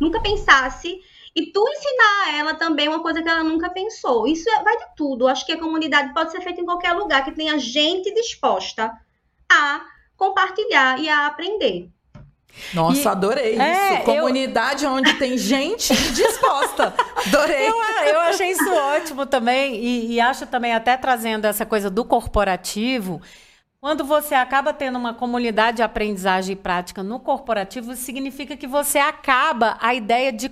nunca 0.00 0.22
pensasse. 0.22 0.98
E 1.36 1.52
tu 1.52 1.62
ensinar 1.68 2.24
a 2.24 2.36
ela 2.38 2.54
também 2.54 2.88
uma 2.88 3.02
coisa 3.02 3.22
que 3.22 3.28
ela 3.28 3.44
nunca 3.44 3.68
pensou. 3.68 4.26
Isso 4.26 4.48
é, 4.48 4.62
vai 4.62 4.78
de 4.78 4.96
tudo. 4.96 5.28
Acho 5.28 5.44
que 5.44 5.52
a 5.52 5.58
comunidade 5.58 6.14
pode 6.14 6.32
ser 6.32 6.40
feita 6.40 6.62
em 6.62 6.64
qualquer 6.64 6.92
lugar 6.94 7.22
que 7.22 7.32
tenha 7.32 7.58
gente 7.58 8.12
disposta 8.14 8.90
a 9.46 9.84
compartilhar 10.16 10.98
e 10.98 11.06
a 11.06 11.26
aprender. 11.26 11.90
Nossa, 12.74 13.00
e, 13.00 13.08
adorei 13.08 13.58
é, 13.58 13.94
isso. 13.94 14.04
Comunidade 14.04 14.84
eu... 14.84 14.90
onde 14.90 15.14
tem 15.14 15.38
gente 15.38 15.94
disposta. 16.12 16.94
Adorei. 17.26 17.68
Eu, 17.68 17.74
eu 18.06 18.20
achei 18.20 18.50
isso 18.50 18.70
ótimo 18.72 19.26
também. 19.26 19.76
E, 19.76 20.12
e 20.14 20.20
acho 20.20 20.46
também, 20.46 20.74
até 20.74 20.96
trazendo 20.96 21.46
essa 21.46 21.64
coisa 21.64 21.88
do 21.88 22.04
corporativo, 22.04 23.20
quando 23.80 24.04
você 24.04 24.34
acaba 24.34 24.72
tendo 24.72 24.98
uma 24.98 25.14
comunidade 25.14 25.76
de 25.76 25.82
aprendizagem 25.82 26.54
e 26.54 26.56
prática 26.56 27.02
no 27.02 27.20
corporativo, 27.20 27.94
significa 27.94 28.56
que 28.56 28.66
você 28.66 28.98
acaba 28.98 29.76
a 29.80 29.94
ideia 29.94 30.32
de 30.32 30.48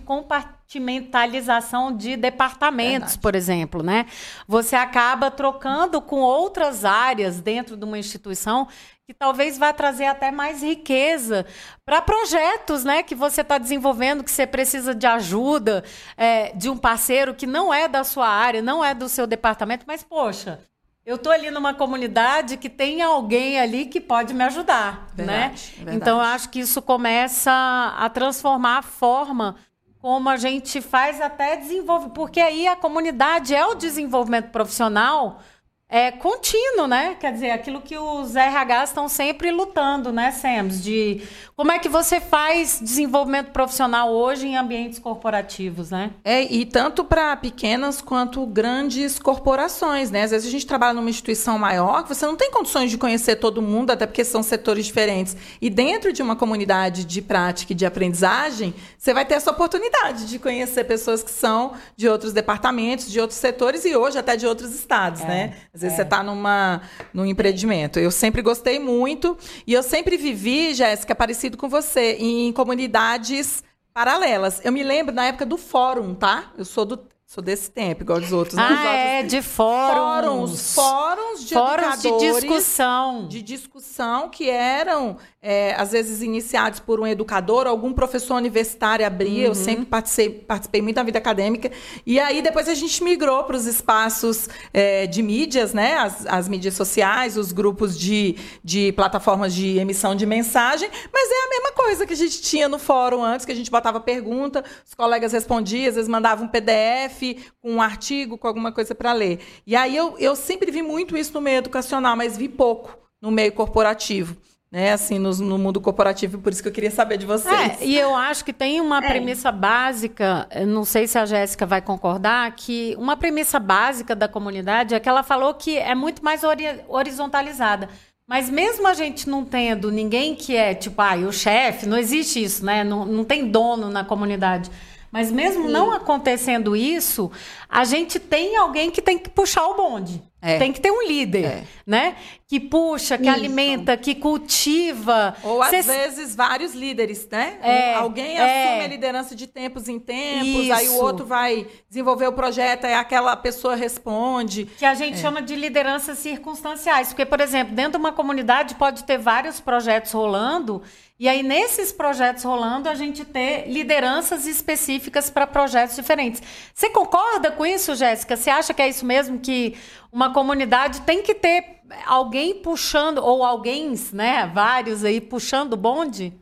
compartimentalização 0.66 1.96
de 1.96 2.16
departamentos, 2.16 3.12
Verdade. 3.12 3.18
por 3.20 3.34
exemplo, 3.34 3.82
né? 3.82 4.06
Você 4.48 4.74
acaba 4.74 5.30
trocando 5.30 6.00
com 6.00 6.16
outras 6.16 6.84
áreas 6.84 7.40
dentro 7.40 7.76
de 7.76 7.84
uma 7.84 7.98
instituição 7.98 8.66
que 9.06 9.14
talvez 9.14 9.56
vá 9.56 9.72
trazer 9.72 10.06
até 10.06 10.32
mais 10.32 10.62
riqueza 10.62 11.46
para 11.84 12.02
projetos, 12.02 12.82
né, 12.82 13.04
que 13.04 13.14
você 13.14 13.42
está 13.42 13.56
desenvolvendo, 13.56 14.24
que 14.24 14.30
você 14.30 14.44
precisa 14.44 14.92
de 14.92 15.06
ajuda 15.06 15.84
é, 16.16 16.52
de 16.56 16.68
um 16.68 16.76
parceiro 16.76 17.32
que 17.32 17.46
não 17.46 17.72
é 17.72 17.86
da 17.86 18.02
sua 18.02 18.28
área, 18.28 18.60
não 18.60 18.84
é 18.84 18.92
do 18.92 19.08
seu 19.08 19.24
departamento, 19.24 19.84
mas 19.86 20.02
poxa, 20.02 20.58
eu 21.04 21.14
estou 21.14 21.30
ali 21.30 21.52
numa 21.52 21.72
comunidade 21.72 22.56
que 22.56 22.68
tem 22.68 23.00
alguém 23.00 23.60
ali 23.60 23.86
que 23.86 24.00
pode 24.00 24.34
me 24.34 24.42
ajudar, 24.42 25.06
verdade, 25.14 25.24
né? 25.24 25.54
Verdade. 25.76 25.96
Então 25.96 26.16
eu 26.16 26.24
acho 26.24 26.48
que 26.48 26.58
isso 26.58 26.82
começa 26.82 27.52
a 27.96 28.10
transformar 28.10 28.78
a 28.78 28.82
forma 28.82 29.54
como 30.00 30.28
a 30.28 30.36
gente 30.36 30.80
faz 30.80 31.20
até 31.20 31.56
desenvolver, 31.56 32.10
porque 32.10 32.40
aí 32.40 32.66
a 32.66 32.76
comunidade 32.76 33.54
é 33.54 33.66
o 33.66 33.74
desenvolvimento 33.74 34.50
profissional 34.50 35.40
é 35.88 36.10
contínuo, 36.10 36.88
né? 36.88 37.16
Quer 37.20 37.32
dizer, 37.32 37.50
aquilo 37.50 37.80
que 37.80 37.96
os 37.96 38.34
RHs 38.34 38.88
estão 38.88 39.08
sempre 39.08 39.52
lutando, 39.52 40.12
né, 40.12 40.32
Sams? 40.32 40.82
De 40.82 41.22
como 41.54 41.70
é 41.70 41.78
que 41.78 41.88
você 41.88 42.20
faz 42.20 42.80
desenvolvimento 42.82 43.52
profissional 43.52 44.12
hoje 44.12 44.48
em 44.48 44.56
ambientes 44.56 44.98
corporativos, 44.98 45.92
né? 45.92 46.10
É, 46.24 46.42
e 46.42 46.66
tanto 46.66 47.04
para 47.04 47.36
pequenas 47.36 48.00
quanto 48.00 48.44
grandes 48.46 49.20
corporações, 49.20 50.10
né? 50.10 50.24
Às 50.24 50.32
vezes 50.32 50.48
a 50.48 50.50
gente 50.50 50.66
trabalha 50.66 50.92
numa 50.92 51.08
instituição 51.08 51.56
maior 51.56 52.02
que 52.02 52.08
você 52.08 52.26
não 52.26 52.36
tem 52.36 52.50
condições 52.50 52.90
de 52.90 52.98
conhecer 52.98 53.36
todo 53.36 53.62
mundo, 53.62 53.92
até 53.92 54.06
porque 54.06 54.24
são 54.24 54.42
setores 54.42 54.86
diferentes. 54.86 55.36
E 55.62 55.70
dentro 55.70 56.12
de 56.12 56.20
uma 56.20 56.34
comunidade 56.34 57.04
de 57.04 57.22
prática 57.22 57.72
e 57.72 57.76
de 57.76 57.86
aprendizagem, 57.86 58.74
você 58.98 59.14
vai 59.14 59.24
ter 59.24 59.34
essa 59.34 59.52
oportunidade 59.52 60.26
de 60.26 60.36
conhecer 60.40 60.82
pessoas 60.82 61.22
que 61.22 61.30
são 61.30 61.74
de 61.96 62.08
outros 62.08 62.32
departamentos, 62.32 63.08
de 63.08 63.20
outros 63.20 63.38
setores 63.38 63.84
e 63.84 63.94
hoje 63.94 64.18
até 64.18 64.34
de 64.34 64.48
outros 64.48 64.74
estados, 64.74 65.20
é. 65.20 65.26
né? 65.26 65.56
Às 65.76 65.82
vezes 65.82 65.92
é. 65.92 65.96
você 65.96 66.02
está 66.02 66.22
numa 66.22 66.80
num 67.12 67.26
empreendimento. 67.26 67.98
Eu 67.98 68.10
sempre 68.10 68.40
gostei 68.40 68.78
muito 68.78 69.36
e 69.66 69.74
eu 69.74 69.82
sempre 69.82 70.16
vivi, 70.16 70.72
Jéssica, 70.72 71.14
parecido 71.14 71.58
com 71.58 71.68
você, 71.68 72.16
em 72.18 72.50
comunidades 72.52 73.62
paralelas. 73.92 74.62
Eu 74.64 74.72
me 74.72 74.82
lembro 74.82 75.14
na 75.14 75.26
época 75.26 75.44
do 75.44 75.58
fórum, 75.58 76.14
tá? 76.14 76.50
Eu 76.56 76.64
sou 76.64 76.86
do 76.86 76.98
Sou 77.28 77.42
desse 77.42 77.68
tempo, 77.68 78.04
igual 78.04 78.20
dos 78.20 78.30
outros. 78.30 78.54
Né? 78.54 78.62
Ah, 78.62 78.70
outros, 78.70 78.86
é, 78.86 79.22
de 79.24 79.42
fóruns. 79.42 80.72
Fóruns, 80.72 80.74
fóruns 80.74 81.44
de 81.44 81.54
fóruns 81.54 82.00
de 82.00 82.18
discussão. 82.18 83.26
De 83.26 83.42
discussão 83.42 84.28
que 84.28 84.48
eram, 84.48 85.16
é, 85.48 85.76
às 85.78 85.92
vezes, 85.92 86.22
iniciados 86.22 86.80
por 86.80 86.98
um 86.98 87.06
educador, 87.06 87.68
algum 87.68 87.92
professor 87.92 88.34
universitário 88.34 89.06
abria. 89.06 89.42
Uhum. 89.42 89.50
Eu 89.50 89.54
sempre 89.54 89.84
participei, 89.84 90.40
participei 90.40 90.82
muito 90.82 90.96
da 90.96 91.04
vida 91.04 91.18
acadêmica. 91.18 91.70
E 92.04 92.18
aí, 92.18 92.42
depois 92.42 92.68
a 92.68 92.74
gente 92.74 93.04
migrou 93.04 93.44
para 93.44 93.54
os 93.54 93.64
espaços 93.64 94.48
é, 94.74 95.06
de 95.06 95.22
mídias, 95.22 95.72
né? 95.72 95.98
As, 95.98 96.26
as, 96.26 96.48
mídias 96.48 96.74
sociais, 96.74 97.36
os 97.36 97.52
grupos 97.52 97.96
de, 97.96 98.34
de 98.64 98.90
plataformas 98.94 99.54
de 99.54 99.78
emissão 99.78 100.16
de 100.16 100.26
mensagem. 100.26 100.90
Mas 101.12 101.30
é 101.30 101.46
a 101.46 101.48
mesma 101.48 101.72
coisa 101.76 102.04
que 102.04 102.12
a 102.12 102.16
gente 102.16 102.42
tinha 102.42 102.68
no 102.68 102.80
fórum 102.80 103.22
antes, 103.22 103.46
que 103.46 103.52
a 103.52 103.56
gente 103.56 103.70
botava 103.70 104.00
pergunta, 104.00 104.64
os 104.84 104.94
colegas 104.94 105.30
respondiam, 105.32 105.88
às 105.88 105.94
vezes 105.94 106.08
mandavam 106.08 106.46
um 106.46 106.48
PDF 106.48 107.46
com 107.62 107.74
um 107.74 107.80
artigo, 107.80 108.36
com 108.36 108.48
alguma 108.48 108.72
coisa 108.72 108.96
para 108.96 109.12
ler. 109.12 109.38
E 109.64 109.76
aí 109.76 109.94
eu, 109.94 110.16
eu 110.18 110.34
sempre 110.34 110.72
vi 110.72 110.82
muito 110.82 111.16
isso 111.16 111.32
no 111.32 111.40
meio 111.40 111.58
educacional, 111.58 112.16
mas 112.16 112.36
vi 112.36 112.48
pouco 112.48 112.98
no 113.22 113.30
meio 113.30 113.52
corporativo. 113.52 114.36
Né, 114.76 114.92
assim, 114.92 115.18
no, 115.18 115.30
no 115.36 115.56
mundo 115.56 115.80
corporativo, 115.80 116.38
por 116.38 116.52
isso 116.52 116.60
que 116.60 116.68
eu 116.68 116.72
queria 116.72 116.90
saber 116.90 117.16
de 117.16 117.24
vocês. 117.24 117.80
É, 117.80 117.82
e 117.82 117.98
eu 117.98 118.14
acho 118.14 118.44
que 118.44 118.52
tem 118.52 118.78
uma 118.78 118.98
é. 119.02 119.08
premissa 119.08 119.50
básica, 119.50 120.46
não 120.68 120.84
sei 120.84 121.06
se 121.06 121.18
a 121.18 121.24
Jéssica 121.24 121.64
vai 121.64 121.80
concordar, 121.80 122.54
que 122.54 122.94
uma 122.98 123.16
premissa 123.16 123.58
básica 123.58 124.14
da 124.14 124.28
comunidade 124.28 124.94
é 124.94 125.00
que 125.00 125.08
ela 125.08 125.22
falou 125.22 125.54
que 125.54 125.78
é 125.78 125.94
muito 125.94 126.22
mais 126.22 126.44
ori 126.44 126.66
horizontalizada. 126.88 127.88
Mas 128.28 128.50
mesmo 128.50 128.86
a 128.86 128.92
gente 128.92 129.30
não 129.30 129.46
tendo 129.46 129.90
ninguém 129.90 130.34
que 130.34 130.54
é 130.54 130.74
tipo, 130.74 131.00
ah, 131.00 131.16
o 131.26 131.32
chefe, 131.32 131.86
não 131.86 131.96
existe 131.96 132.44
isso, 132.44 132.62
né? 132.62 132.84
Não, 132.84 133.06
não 133.06 133.24
tem 133.24 133.50
dono 133.50 133.88
na 133.88 134.04
comunidade. 134.04 134.70
Mas 135.10 135.32
mesmo 135.32 135.68
Sim. 135.68 135.72
não 135.72 135.90
acontecendo 135.90 136.76
isso, 136.76 137.32
a 137.66 137.84
gente 137.84 138.18
tem 138.18 138.58
alguém 138.58 138.90
que 138.90 139.00
tem 139.00 139.16
que 139.18 139.30
puxar 139.30 139.66
o 139.68 139.74
bonde. 139.74 140.22
É. 140.40 140.58
Tem 140.58 140.72
que 140.72 140.80
ter 140.80 140.90
um 140.90 141.02
líder, 141.02 141.44
é. 141.44 141.64
né? 141.86 142.16
Que 142.46 142.60
puxa, 142.60 143.16
que 143.16 143.24
Isso. 143.24 143.34
alimenta, 143.34 143.96
que 143.96 144.14
cultiva. 144.14 145.34
Ou 145.42 145.62
às 145.62 145.70
Cê... 145.70 145.82
vezes 145.82 146.36
vários 146.36 146.74
líderes, 146.74 147.26
né? 147.30 147.58
É. 147.62 147.94
Alguém 147.94 148.36
é. 148.36 148.68
assume 148.68 148.84
a 148.84 148.86
liderança 148.86 149.34
de 149.34 149.46
tempos 149.46 149.88
em 149.88 149.98
tempos, 149.98 150.64
Isso. 150.64 150.72
aí 150.72 150.88
o 150.88 150.96
outro 150.96 151.24
vai 151.26 151.66
desenvolver 151.88 152.28
o 152.28 152.32
projeto, 152.32 152.84
aí 152.84 152.94
aquela 152.94 153.34
pessoa 153.34 153.74
responde. 153.74 154.66
Que 154.66 154.84
a 154.84 154.94
gente 154.94 155.14
é. 155.14 155.16
chama 155.16 155.40
de 155.40 155.56
lideranças 155.56 156.18
circunstanciais. 156.18 157.08
Porque, 157.08 157.24
por 157.24 157.40
exemplo, 157.40 157.74
dentro 157.74 157.92
de 157.92 157.98
uma 157.98 158.12
comunidade 158.12 158.74
pode 158.74 159.04
ter 159.04 159.18
vários 159.18 159.58
projetos 159.58 160.12
rolando 160.12 160.82
e 161.18 161.30
aí, 161.30 161.42
nesses 161.42 161.92
projetos 161.92 162.44
rolando, 162.44 162.90
a 162.90 162.94
gente 162.94 163.24
ter 163.24 163.66
lideranças 163.68 164.46
específicas 164.46 165.30
para 165.30 165.46
projetos 165.46 165.96
diferentes. 165.96 166.42
Você 166.74 166.90
concorda 166.90 167.50
com 167.50 167.64
isso, 167.64 167.94
Jéssica? 167.94 168.36
Você 168.36 168.50
acha 168.50 168.74
que 168.74 168.82
é 168.82 168.88
isso 168.88 169.06
mesmo? 169.06 169.38
Que 169.38 169.74
uma 170.12 170.25
comunidade 170.32 171.02
tem 171.02 171.22
que 171.22 171.34
ter 171.34 171.80
alguém 172.06 172.54
puxando, 172.60 173.18
ou 173.18 173.44
alguém, 173.44 173.94
né? 174.12 174.46
Vários 174.46 175.04
aí 175.04 175.20
puxando 175.20 175.74
o 175.74 175.76
bonde? 175.76 176.32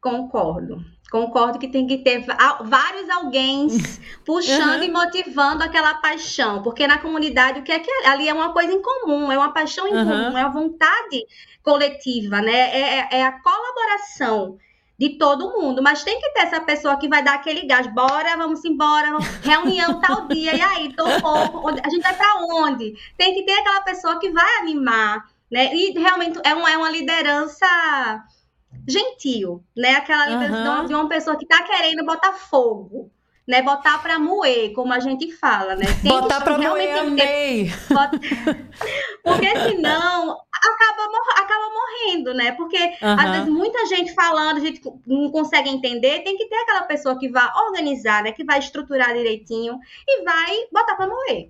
Concordo. 0.00 0.84
Concordo 1.10 1.58
que 1.58 1.68
tem 1.68 1.86
que 1.86 1.98
ter 1.98 2.26
vários 2.64 3.08
alguém 3.08 3.66
puxando 4.26 4.80
uhum. 4.80 4.84
e 4.84 4.90
motivando 4.90 5.64
aquela 5.64 5.94
paixão, 5.94 6.62
porque 6.62 6.86
na 6.86 6.98
comunidade 6.98 7.60
o 7.60 7.62
que 7.62 7.72
é 7.72 7.78
que 7.78 7.90
é? 7.90 8.08
ali 8.08 8.28
é 8.28 8.34
uma 8.34 8.52
coisa 8.52 8.72
em 8.72 8.82
comum, 8.82 9.32
é 9.32 9.38
uma 9.38 9.52
paixão 9.52 9.88
em 9.88 9.94
uhum. 9.94 10.04
comum, 10.04 10.38
é 10.38 10.44
uma 10.44 10.52
vontade 10.52 11.24
coletiva, 11.62 12.42
né? 12.42 12.52
É, 12.52 12.80
é, 12.80 13.08
é, 13.20 13.22
a 13.24 13.32
colaboração 13.40 14.58
de 14.98 15.10
todo 15.10 15.52
mundo, 15.52 15.80
mas 15.80 16.02
tem 16.02 16.20
que 16.20 16.32
ter 16.32 16.40
essa 16.40 16.60
pessoa 16.60 16.96
que 16.96 17.08
vai 17.08 17.22
dar 17.22 17.34
aquele 17.34 17.64
gás, 17.66 17.86
bora, 17.86 18.36
vamos 18.36 18.64
embora, 18.64 19.12
vamos... 19.12 19.28
reunião 19.42 20.00
tal 20.00 20.26
dia, 20.26 20.56
e 20.56 20.60
aí, 20.60 20.92
tô 20.92 21.04
pouco, 21.20 21.68
a 21.68 21.88
gente 21.88 22.02
vai 22.02 22.16
para 22.16 22.44
onde? 22.44 22.94
Tem 23.16 23.32
que 23.32 23.44
ter 23.44 23.52
aquela 23.52 23.82
pessoa 23.82 24.18
que 24.18 24.30
vai 24.30 24.58
animar, 24.58 25.24
né? 25.48 25.72
E 25.72 25.92
realmente 25.92 26.40
é 26.44 26.52
uma, 26.52 26.70
é 26.70 26.76
uma 26.76 26.90
liderança 26.90 28.24
gentil, 28.88 29.64
né? 29.76 29.92
Aquela 29.92 30.26
liderança 30.26 30.80
uhum. 30.80 30.86
de 30.86 30.94
uma 30.94 31.08
pessoa 31.08 31.36
que 31.36 31.46
tá 31.46 31.62
querendo 31.62 32.04
botar 32.04 32.32
fogo, 32.32 33.08
né? 33.48 33.62
Botar 33.62 33.98
para 34.02 34.18
moer, 34.18 34.74
como 34.74 34.92
a 34.92 35.00
gente 35.00 35.32
fala, 35.32 35.74
né? 35.74 35.86
Tem 36.02 36.12
botar 36.12 36.42
para 36.42 36.58
moer, 36.58 36.98
amei. 36.98 37.72
Porque 39.24 39.48
senão 39.48 40.38
acaba, 40.52 41.02
acaba 41.34 41.70
morrendo, 41.72 42.34
né? 42.34 42.52
Porque 42.52 42.76
uhum. 42.76 43.18
às 43.18 43.30
vezes 43.30 43.48
muita 43.48 43.86
gente 43.86 44.12
falando, 44.12 44.58
a 44.58 44.60
gente 44.60 44.82
não 45.06 45.30
consegue 45.30 45.70
entender, 45.70 46.22
tem 46.22 46.36
que 46.36 46.46
ter 46.46 46.56
aquela 46.56 46.82
pessoa 46.82 47.18
que 47.18 47.30
vai 47.30 47.50
organizar, 47.66 48.22
né? 48.22 48.32
Que 48.32 48.44
vai 48.44 48.58
estruturar 48.58 49.14
direitinho 49.14 49.78
e 50.06 50.22
vai 50.22 50.54
botar 50.70 50.94
para 50.94 51.06
moer. 51.06 51.48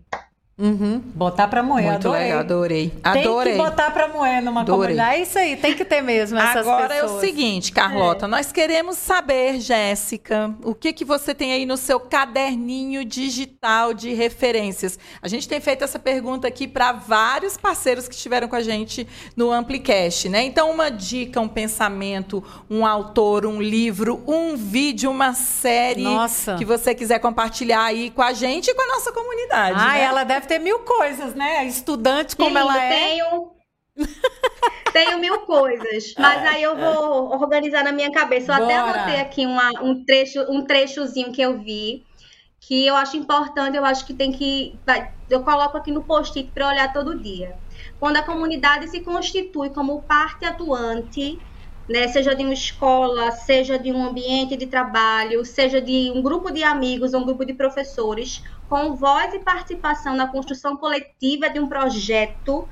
Uhum. 0.59 1.01
Botar 1.15 1.47
para 1.47 1.63
moer, 1.63 1.85
Muito 1.85 2.09
adorei. 2.09 2.25
legal, 2.25 2.41
adorei. 2.41 2.93
Adorei. 3.05 3.53
Tem 3.53 3.63
que 3.63 3.71
botar 3.71 3.91
para 3.93 4.09
moer 4.09 4.43
numa 4.43 4.63
adorei. 4.63 4.97
comunidade. 4.97 5.15
É 5.17 5.23
isso 5.23 5.39
aí, 5.39 5.57
tem 5.57 5.75
que 5.75 5.85
ter 5.85 6.01
mesmo 6.03 6.37
essas 6.37 6.67
Agora 6.67 6.89
pessoas. 6.89 7.13
é 7.13 7.15
o 7.15 7.21
seguinte, 7.21 7.71
Carlota, 7.71 8.25
é. 8.25 8.29
nós 8.29 8.51
queremos 8.51 8.99
saber, 8.99 9.61
Jéssica, 9.61 10.53
o 10.65 10.75
que, 10.75 10.93
que 10.93 11.05
você 11.05 11.33
tem 11.33 11.53
aí 11.53 11.65
no 11.65 11.77
seu 11.77 12.01
caderninho 12.01 13.05
digital 13.05 13.95
de 13.95 14.13
referências. 14.15 14.99
A 15.23 15.29
gente 15.29 15.47
tem 15.49 15.61
feito 15.61 15.85
essa 15.85 15.99
pergunta 15.99 16.49
aqui 16.49 16.67
para 16.67 16.91
vários 16.91 17.57
parceiros 17.57 18.09
que 18.09 18.15
estiveram 18.17 18.49
com 18.49 18.57
a 18.57 18.61
gente 18.61 19.07
no 19.37 19.53
Amplicast, 19.53 20.29
né? 20.29 20.43
Então, 20.43 20.73
uma 20.73 20.91
dica, 20.91 21.41
um 21.41 21.47
pensamento, 21.47 22.43
um 22.69 22.85
autor, 22.85 23.47
um 23.47 23.63
livro, 23.63 24.25
um 24.27 24.57
vídeo, 24.57 25.09
uma 25.09 25.35
série 25.35 26.03
Nossa. 26.03 26.57
que 26.57 26.65
você 26.65 26.97
quiser 26.97 27.21
compartilhar 27.21 27.85
aí 27.85 28.11
com 28.11 28.23
a 28.23 28.33
gente 28.33 28.69
e 28.69 28.75
com 28.75 28.83
a 28.83 28.87
nossa 28.89 29.13
comunidade. 29.13 29.79
Ah, 29.79 29.93
né? 29.93 30.03
ela 30.03 30.25
deve 30.25 30.48
ter 30.49 30.59
mil 30.59 30.81
coisas, 30.81 31.35
né? 31.35 31.65
Estudante 31.67 32.35
como 32.35 32.51
Sim, 32.51 32.57
ela 32.57 32.83
é. 32.83 32.89
Tenho, 32.89 33.53
tenho 34.93 35.19
mil 35.19 35.41
coisas, 35.41 36.15
mas 36.19 36.45
aí 36.47 36.63
eu 36.63 36.77
vou 36.77 37.31
organizar 37.41 37.85
na 37.85 37.93
minha 37.93 38.11
cabeça. 38.11 38.53
Eu 38.53 38.57
Bora. 38.59 38.65
até 38.65 38.77
anotei 38.77 39.21
aqui 39.21 39.47
uma, 39.47 39.71
um, 39.83 40.05
trecho, 40.05 40.41
um 40.51 40.65
trechozinho 40.65 41.33
que 41.33 41.43
eu 41.43 41.61
vi, 41.61 42.05
que 42.59 42.87
eu 42.87 42.97
acho 42.97 43.17
importante, 43.17 43.77
eu 43.77 43.85
acho 43.85 44.07
que 44.07 44.15
tem 44.15 44.33
que. 44.33 44.79
Eu 45.31 45.43
coloco 45.45 45.77
aqui 45.77 45.93
no 45.93 46.03
post-it 46.03 46.51
para 46.53 46.69
olhar 46.69 46.93
todo 46.93 47.19
dia. 47.19 47.57
Quando 48.01 48.17
a 48.17 48.23
comunidade 48.23 48.89
se 48.89 49.01
constitui 49.01 49.71
como 49.71 50.03
parte 50.03 50.45
atuante 50.45 51.39
né, 51.89 52.07
seja 52.09 52.35
de 52.35 52.45
uma 52.45 52.53
escola, 52.53 53.31
seja 53.31 53.79
de 53.79 53.91
um 53.91 54.05
ambiente 54.05 54.57
de 54.57 54.67
trabalho, 54.67 55.45
seja 55.45 55.81
de 55.81 56.13
um 56.15 56.21
grupo 56.21 56.53
de 56.53 56.63
amigos, 56.63 57.15
um 57.15 57.25
grupo 57.25 57.45
de 57.45 57.55
professores, 57.55 58.43
com 58.69 58.95
voz 58.95 59.33
e 59.35 59.41
participação 59.41 60.15
na 60.15 60.29
construção 60.29 60.77
coletiva 60.77 61.49
de 61.49 61.59
um 61.59 61.69
projeto, 61.69 62.69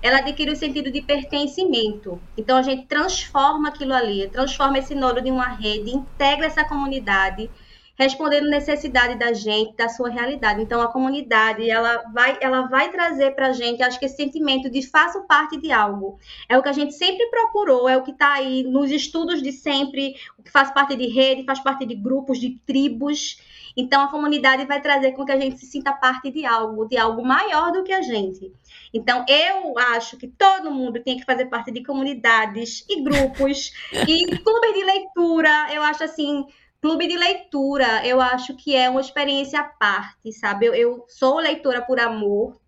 ela 0.00 0.18
adquire 0.18 0.50
o 0.50 0.56
sentido 0.56 0.90
de 0.90 1.02
pertencimento. 1.02 2.22
Então 2.36 2.56
a 2.56 2.62
gente 2.62 2.86
transforma 2.86 3.68
aquilo 3.68 3.94
ali, 3.94 4.28
transforma 4.30 4.78
esse 4.78 4.94
nodo 4.94 5.20
de 5.20 5.30
uma 5.30 5.48
rede, 5.48 5.90
integra 5.90 6.46
essa 6.46 6.64
comunidade 6.64 7.50
respondendo 7.96 8.48
necessidade 8.48 9.16
da 9.16 9.32
gente, 9.32 9.76
da 9.76 9.88
sua 9.88 10.10
realidade. 10.10 10.60
Então, 10.60 10.80
a 10.80 10.88
comunidade, 10.88 11.68
ela 11.70 12.04
vai, 12.12 12.36
ela 12.40 12.62
vai 12.62 12.90
trazer 12.90 13.34
para 13.34 13.48
a 13.48 13.52
gente, 13.52 13.82
acho 13.82 13.98
que 13.98 14.06
esse 14.06 14.16
sentimento 14.16 14.68
de 14.68 14.82
faço 14.82 15.22
parte 15.22 15.56
de 15.56 15.70
algo. 15.70 16.18
É 16.48 16.58
o 16.58 16.62
que 16.62 16.68
a 16.68 16.72
gente 16.72 16.94
sempre 16.94 17.26
procurou, 17.26 17.88
é 17.88 17.96
o 17.96 18.02
que 18.02 18.10
está 18.10 18.32
aí 18.34 18.64
nos 18.64 18.90
estudos 18.90 19.42
de 19.42 19.52
sempre, 19.52 20.14
o 20.38 20.42
que 20.42 20.50
faz 20.50 20.72
parte 20.72 20.96
de 20.96 21.06
rede, 21.06 21.44
faz 21.44 21.60
parte 21.60 21.86
de 21.86 21.94
grupos, 21.94 22.38
de 22.38 22.58
tribos. 22.66 23.38
Então, 23.76 24.02
a 24.02 24.08
comunidade 24.08 24.64
vai 24.66 24.80
trazer 24.80 25.12
com 25.12 25.24
que 25.24 25.32
a 25.32 25.38
gente 25.38 25.58
se 25.58 25.66
sinta 25.66 25.92
parte 25.92 26.30
de 26.30 26.44
algo, 26.44 26.86
de 26.86 26.96
algo 26.96 27.24
maior 27.24 27.72
do 27.72 27.82
que 27.82 27.92
a 27.92 28.02
gente. 28.02 28.52
Então, 28.92 29.24
eu 29.28 29.76
acho 29.78 30.16
que 30.16 30.28
todo 30.28 30.70
mundo 30.70 31.00
tem 31.00 31.16
que 31.16 31.24
fazer 31.24 31.46
parte 31.46 31.72
de 31.72 31.82
comunidades 31.84 32.84
e 32.88 33.02
grupos 33.02 33.72
e 33.92 34.38
clubes 34.38 34.74
de 34.74 34.84
leitura. 34.84 35.68
Eu 35.72 35.82
acho 35.82 36.04
assim 36.04 36.46
Clube 36.84 37.08
de 37.08 37.16
leitura, 37.16 38.06
eu 38.06 38.20
acho 38.20 38.54
que 38.54 38.76
é 38.76 38.90
uma 38.90 39.00
experiência 39.00 39.58
à 39.58 39.64
parte, 39.64 40.30
sabe? 40.34 40.66
Eu, 40.66 40.74
eu 40.74 41.06
sou 41.08 41.38
leitora 41.38 41.80
por 41.80 41.98
amor, 41.98 42.60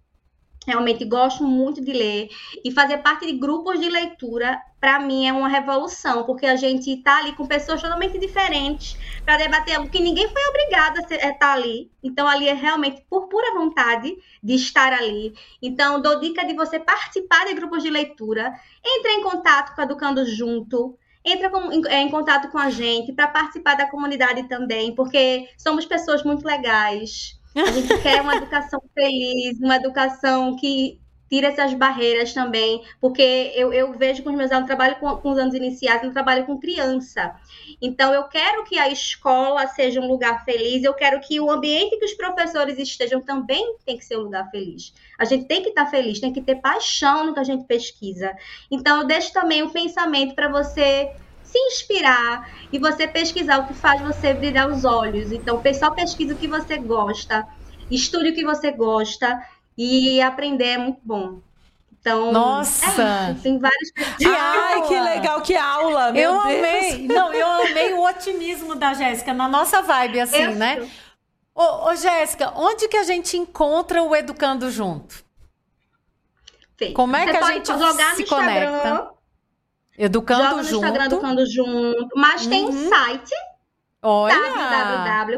realmente 0.66 1.04
gosto 1.04 1.44
muito 1.44 1.84
de 1.84 1.92
ler 1.92 2.30
e 2.64 2.72
fazer 2.72 2.96
parte 3.02 3.26
de 3.26 3.34
grupos 3.34 3.78
de 3.78 3.90
leitura 3.90 4.58
para 4.80 5.00
mim 5.00 5.26
é 5.26 5.32
uma 5.34 5.48
revolução 5.48 6.24
porque 6.24 6.46
a 6.46 6.56
gente 6.56 6.90
está 6.90 7.18
ali 7.18 7.32
com 7.34 7.46
pessoas 7.46 7.82
totalmente 7.82 8.18
diferentes 8.18 8.96
para 9.22 9.36
debater 9.36 9.76
algo 9.76 9.90
que 9.90 10.00
ninguém 10.00 10.26
foi 10.28 10.42
obrigado 10.48 10.96
a 10.96 11.02
estar 11.02 11.34
tá 11.34 11.52
ali 11.52 11.90
então 12.02 12.26
ali 12.26 12.48
é 12.48 12.54
realmente 12.54 13.04
por 13.10 13.28
pura 13.28 13.52
vontade 13.52 14.16
de 14.42 14.54
estar 14.54 14.94
ali 14.94 15.34
então 15.60 16.00
dou 16.00 16.18
dica 16.18 16.42
de 16.46 16.54
você 16.54 16.80
participar 16.80 17.44
de 17.44 17.52
grupos 17.52 17.82
de 17.82 17.90
leitura 17.90 18.50
entre 18.82 19.12
em 19.12 19.22
contato 19.22 19.74
com 19.74 19.82
a 19.82 19.84
Educando 19.84 20.24
Junto 20.24 20.98
entra 21.26 21.50
com, 21.50 21.72
em, 21.72 21.82
é, 21.88 22.00
em 22.00 22.10
contato 22.10 22.48
com 22.50 22.58
a 22.58 22.70
gente 22.70 23.12
para 23.12 23.26
participar 23.26 23.74
da 23.74 23.90
comunidade 23.90 24.44
também, 24.44 24.94
porque 24.94 25.48
somos 25.58 25.84
pessoas 25.84 26.22
muito 26.22 26.46
legais. 26.46 27.38
A 27.54 27.70
gente 27.70 27.88
quer 28.02 28.22
uma 28.22 28.36
educação 28.36 28.80
feliz, 28.94 29.58
uma 29.58 29.76
educação 29.76 30.56
que 30.56 31.00
tira 31.28 31.48
essas 31.48 31.74
barreiras 31.74 32.32
também, 32.32 32.82
porque 33.00 33.52
eu, 33.54 33.72
eu 33.72 33.92
vejo 33.92 34.22
com 34.22 34.30
os 34.30 34.36
meus 34.36 34.50
alunos, 34.50 34.68
trabalho 34.68 34.96
com, 34.96 35.16
com 35.16 35.30
os 35.30 35.38
anos 35.38 35.54
iniciais, 35.54 36.02
eu 36.02 36.12
trabalho 36.12 36.46
com 36.46 36.58
criança. 36.58 37.34
Então, 37.80 38.14
eu 38.14 38.24
quero 38.24 38.64
que 38.64 38.78
a 38.78 38.88
escola 38.88 39.66
seja 39.66 40.00
um 40.00 40.06
lugar 40.06 40.44
feliz, 40.44 40.84
eu 40.84 40.94
quero 40.94 41.20
que 41.20 41.40
o 41.40 41.50
ambiente 41.50 41.98
que 41.98 42.04
os 42.04 42.14
professores 42.14 42.78
estejam 42.78 43.20
também 43.20 43.76
tem 43.84 43.96
que 43.96 44.04
ser 44.04 44.16
um 44.18 44.22
lugar 44.22 44.50
feliz. 44.50 44.94
A 45.18 45.24
gente 45.24 45.46
tem 45.46 45.62
que 45.62 45.70
estar 45.70 45.86
feliz, 45.86 46.20
tem 46.20 46.32
que 46.32 46.42
ter 46.42 46.56
paixão 46.56 47.26
no 47.26 47.34
que 47.34 47.40
a 47.40 47.44
gente 47.44 47.64
pesquisa. 47.64 48.32
Então, 48.70 49.00
eu 49.00 49.06
deixo 49.06 49.32
também 49.32 49.62
um 49.62 49.70
pensamento 49.70 50.34
para 50.34 50.48
você 50.48 51.10
se 51.42 51.58
inspirar 51.58 52.50
e 52.72 52.78
você 52.78 53.06
pesquisar 53.06 53.58
o 53.58 53.68
que 53.68 53.74
faz 53.74 54.00
você 54.02 54.34
brilhar 54.34 54.68
os 54.68 54.84
olhos. 54.84 55.30
Então, 55.30 55.56
o 55.56 55.62
pessoal 55.62 55.94
pesquisa 55.94 56.34
o 56.34 56.36
que 56.36 56.48
você 56.48 56.76
gosta, 56.78 57.46
estude 57.90 58.30
o 58.30 58.34
que 58.34 58.44
você 58.44 58.72
gosta 58.72 59.40
e 59.76 60.20
aprender 60.20 60.64
é 60.64 60.78
muito 60.78 61.00
bom. 61.02 61.40
Então, 62.00 62.30
Nossa! 62.32 63.02
É, 63.30 63.34
tem 63.42 63.58
vários. 63.58 63.90
Ai, 64.24 64.82
que 64.86 65.00
legal, 65.00 65.40
que 65.42 65.56
aula! 65.56 66.12
Meu 66.12 66.34
eu 66.34 66.42
Deus. 66.44 66.54
amei! 66.58 67.06
Não, 67.08 67.32
eu 67.34 67.46
amei 67.66 67.92
o 67.94 68.04
otimismo 68.04 68.76
da 68.76 68.94
Jéssica, 68.94 69.34
na 69.34 69.48
nossa 69.48 69.82
vibe, 69.82 70.20
assim, 70.20 70.42
Eu- 70.42 70.54
né? 70.54 70.88
Ô, 71.52 71.88
ô 71.90 71.94
Jéssica, 71.96 72.52
onde 72.54 72.86
que 72.86 72.96
a 72.96 73.02
gente 73.02 73.36
encontra 73.36 74.02
o 74.02 74.14
Educando 74.14 74.70
Junto? 74.70 75.24
Como 76.94 77.16
é 77.16 77.24
Você 77.24 77.30
que 77.30 77.36
a 77.36 77.40
pode 77.40 77.54
gente 77.54 77.66
jogar 77.66 78.10
se 78.10 78.16
no 78.16 78.20
Instagram, 78.22 78.78
conecta? 78.80 79.10
Educando 79.98 80.42
Joga 80.42 80.56
no 80.56 80.62
Junto. 80.62 80.74
Instagram 80.84 81.04
Educando 81.06 81.46
Junto. 81.50 82.08
Mas 82.14 82.46
tem 82.46 82.64
um 82.66 82.88
site 82.90 83.32
Olha! 84.02 84.34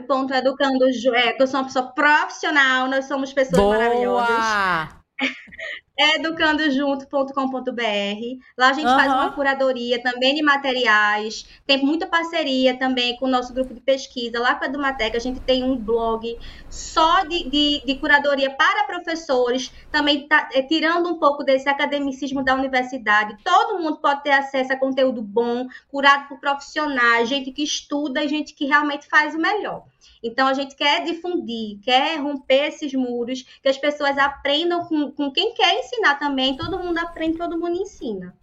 www.educandojunto. 0.01 1.15
É, 1.17 1.37
eu 1.39 1.47
sou 1.47 1.61
uma 1.61 1.67
pessoa 1.67 1.93
profissional, 1.93 2.89
nós 2.89 3.07
somos 3.07 3.33
pessoas 3.33 3.79
maravilhosas. 3.79 4.99
Educandojunto.com.br. 5.99 8.39
Lá 8.57 8.71
a 8.71 8.73
gente 8.73 8.87
faz 8.87 9.11
Aham. 9.11 9.23
uma 9.23 9.33
curadoria 9.33 10.01
também 10.01 10.37
de 10.37 10.43
materiais. 10.43 11.45
Tem 11.67 11.85
muita 11.85 12.07
parceria 12.07 12.79
também 12.79 13.17
com 13.17 13.27
o 13.27 13.29
nosso 13.29 13.53
grupo 13.53 13.75
de 13.75 13.81
pesquisa. 13.81 14.39
Lá 14.39 14.55
com 14.55 14.65
a 14.65 14.69
Edumatec, 14.69 15.17
a 15.17 15.21
gente 15.21 15.41
tem 15.41 15.65
um 15.65 15.77
blog 15.77 16.39
só 16.71 17.25
de, 17.25 17.51
de, 17.51 17.83
de 17.85 17.97
curadoria 17.97 18.51
para 18.51 18.85
professores. 18.85 19.73
Também 19.91 20.29
tá, 20.29 20.49
é, 20.53 20.63
tirando 20.63 21.09
um 21.09 21.19
pouco 21.19 21.43
desse 21.43 21.69
academicismo 21.69 22.45
da 22.45 22.55
universidade. 22.55 23.37
Todo 23.43 23.81
mundo 23.81 23.99
pode 23.99 24.23
ter 24.23 24.31
acesso 24.31 24.73
a 24.73 24.77
conteúdo 24.77 25.21
bom, 25.21 25.67
curado 25.89 26.29
por 26.29 26.39
profissionais, 26.39 27.29
gente 27.29 27.51
que 27.51 27.65
estuda 27.65 28.23
e 28.23 28.29
gente 28.29 28.55
que 28.55 28.67
realmente 28.67 29.09
faz 29.09 29.35
o 29.35 29.39
melhor. 29.39 29.83
Então, 30.23 30.47
a 30.47 30.55
gente 30.55 30.75
quer 30.75 31.05
difundir, 31.05 31.81
quer 31.83 32.17
romper 32.19 32.69
esses 32.69 32.93
muros, 32.95 33.43
que 33.63 33.69
as 33.69 33.79
pessoas 33.79 34.17
aprendam 34.19 34.85
com, 34.87 35.11
com 35.13 35.31
quem 35.31 35.55
quer 35.55 35.79
ensinar 35.79 36.19
também. 36.19 36.57
Todo 36.57 36.79
mundo 36.79 36.99
aprende, 36.99 37.39
todo 37.39 37.59
mundo 37.59 37.81
ensina. 37.81 38.37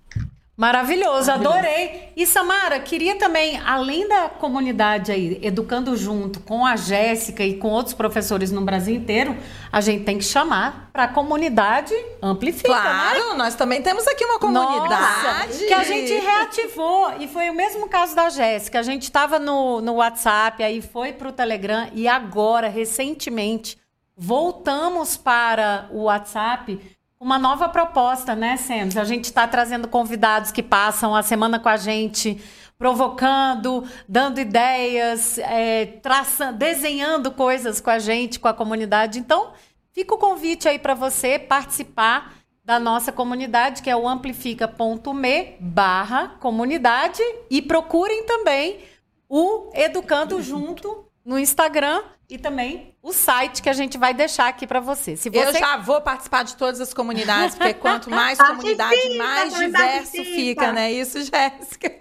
Maravilhoso, 0.57 1.29
adorei. 1.31 2.13
E 2.15 2.25
Samara, 2.25 2.79
queria 2.79 3.17
também, 3.17 3.59
além 3.65 4.07
da 4.07 4.29
comunidade 4.29 5.11
aí, 5.11 5.37
educando 5.41 5.97
junto 5.97 6.39
com 6.39 6.65
a 6.65 6.77
Jéssica 6.77 7.43
e 7.43 7.57
com 7.57 7.67
outros 7.67 7.93
professores 7.93 8.51
no 8.51 8.61
Brasil 8.61 8.95
inteiro, 8.95 9.35
a 9.69 9.81
gente 9.81 10.05
tem 10.05 10.17
que 10.17 10.23
chamar 10.23 10.89
para 10.93 11.03
a 11.03 11.07
comunidade 11.09 11.93
Amplifica, 12.21 12.69
né? 12.69 12.81
Claro, 12.81 13.37
nós 13.37 13.55
também 13.55 13.81
temos 13.81 14.07
aqui 14.07 14.23
uma 14.23 14.39
comunidade. 14.39 15.47
Nossa, 15.49 15.65
que 15.65 15.73
a 15.73 15.83
gente 15.83 16.13
reativou. 16.13 17.15
E 17.19 17.27
foi 17.27 17.49
o 17.49 17.53
mesmo 17.53 17.89
caso 17.89 18.15
da 18.15 18.29
Jéssica. 18.29 18.79
A 18.79 18.83
gente 18.83 19.03
estava 19.03 19.37
no, 19.37 19.81
no 19.81 19.95
WhatsApp, 19.95 20.63
aí 20.63 20.81
foi 20.81 21.11
para 21.11 21.27
o 21.27 21.33
Telegram 21.33 21.89
e 21.93 22.07
agora, 22.07 22.69
recentemente, 22.69 23.77
voltamos 24.15 25.17
para 25.17 25.89
o 25.91 26.03
WhatsApp 26.03 26.79
uma 27.25 27.39
nova 27.39 27.67
proposta, 27.67 28.35
né, 28.35 28.55
Sanders? 28.55 28.97
A 28.97 29.03
gente 29.03 29.25
está 29.25 29.47
trazendo 29.47 29.87
convidados 29.87 30.51
que 30.51 30.61
passam 30.61 31.15
a 31.15 31.23
semana 31.23 31.59
com 31.59 31.67
a 31.67 31.75
gente, 31.75 32.39
provocando, 32.77 33.83
dando 34.07 34.39
ideias, 34.39 35.39
é, 35.39 35.87
traçando, 36.03 36.59
desenhando 36.59 37.31
coisas 37.31 37.81
com 37.81 37.89
a 37.89 37.97
gente, 37.97 38.39
com 38.39 38.47
a 38.47 38.53
comunidade. 38.53 39.17
Então, 39.17 39.53
fica 39.91 40.13
o 40.13 40.19
convite 40.19 40.67
aí 40.67 40.77
para 40.77 40.93
você 40.93 41.39
participar 41.39 42.35
da 42.63 42.79
nossa 42.79 43.11
comunidade, 43.11 43.81
que 43.81 43.89
é 43.89 43.95
o 43.95 44.07
amplifica.me 44.07 45.55
barra 45.59 46.27
comunidade 46.39 47.23
e 47.49 47.59
procurem 47.59 48.23
também 48.27 48.81
o 49.27 49.71
Educando 49.73 50.39
Junto 50.43 51.07
no 51.25 51.39
Instagram 51.39 52.03
e 52.29 52.37
também 52.37 52.95
o 53.03 53.13
site 53.13 53.61
que 53.61 53.69
a 53.69 53.73
gente 53.73 53.97
vai 53.97 54.13
deixar 54.13 54.47
aqui 54.47 54.65
para 54.65 54.79
você. 54.79 55.15
Se 55.15 55.29
Eu 55.29 55.45
você 55.45 55.59
já 55.59 55.77
vou 55.77 56.01
participar 56.01 56.43
de 56.43 56.55
todas 56.55 56.81
as 56.81 56.93
comunidades, 56.93 57.55
porque 57.55 57.73
quanto 57.75 58.09
mais 58.09 58.37
comunidade, 58.39 59.17
mais 59.17 59.55
diverso 59.55 60.23
fica, 60.23 60.71
né? 60.71 60.91
Isso, 60.91 61.19
Jéssica. 61.21 61.91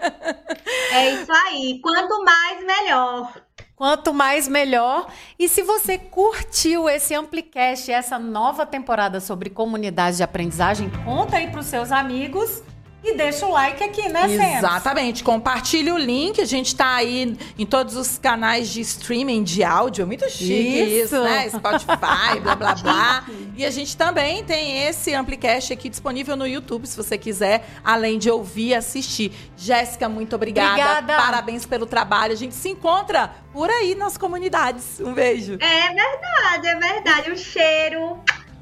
É 0.92 1.10
isso 1.10 1.32
aí. 1.32 1.80
Quanto 1.82 2.24
mais, 2.24 2.64
melhor. 2.64 3.32
Quanto 3.76 4.14
mais, 4.14 4.48
melhor. 4.48 5.06
E 5.38 5.48
se 5.48 5.62
você 5.62 5.98
curtiu 5.98 6.88
esse 6.88 7.12
Amplicast, 7.14 7.90
essa 7.90 8.18
nova 8.18 8.64
temporada 8.64 9.20
sobre 9.20 9.50
comunidade 9.50 10.16
de 10.16 10.22
aprendizagem, 10.22 10.90
conta 11.04 11.37
aí 11.37 11.50
para 11.50 11.60
os 11.60 11.66
seus 11.66 11.90
amigos 11.90 12.62
e 13.04 13.14
deixa 13.16 13.46
o 13.46 13.50
like 13.50 13.82
aqui, 13.82 14.08
né, 14.08 14.28
Sam? 14.28 14.58
Exatamente. 14.58 15.22
Compartilhe 15.22 15.90
o 15.92 15.98
link. 15.98 16.40
A 16.40 16.44
gente 16.44 16.74
tá 16.74 16.94
aí 16.94 17.36
em 17.58 17.66
todos 17.66 17.96
os 17.96 18.18
canais 18.18 18.68
de 18.70 18.80
streaming 18.80 19.42
de 19.42 19.62
áudio. 19.62 20.02
É 20.02 20.06
Muito 20.06 20.28
chique 20.30 21.00
isso, 21.02 21.14
Isso. 21.14 21.22
né? 21.22 21.48
Spotify, 21.50 22.40
blá, 22.42 22.54
blá, 22.56 22.74
blá. 22.74 23.24
E 23.56 23.64
a 23.64 23.70
gente 23.70 23.96
também 23.96 24.42
tem 24.42 24.82
esse 24.82 25.14
Amplicast 25.14 25.72
aqui 25.72 25.88
disponível 25.88 26.34
no 26.34 26.44
YouTube, 26.44 26.86
se 26.88 26.96
você 26.96 27.16
quiser, 27.16 27.64
além 27.84 28.18
de 28.18 28.28
ouvir 28.28 28.68
e 28.68 28.74
assistir. 28.74 29.30
Jéssica, 29.56 30.08
muito 30.08 30.34
obrigada. 30.34 30.72
Obrigada. 30.72 31.16
Parabéns 31.16 31.64
pelo 31.64 31.86
trabalho. 31.86 32.32
A 32.32 32.36
gente 32.36 32.54
se 32.54 32.68
encontra 32.68 33.30
por 33.52 33.70
aí 33.70 33.94
nas 33.94 34.18
comunidades. 34.18 34.98
Um 35.00 35.14
beijo. 35.14 35.54
É 35.60 35.94
verdade, 35.94 36.66
é 36.66 36.74
verdade. 36.74 37.30
Um 37.30 37.36
cheiro. 37.36 38.18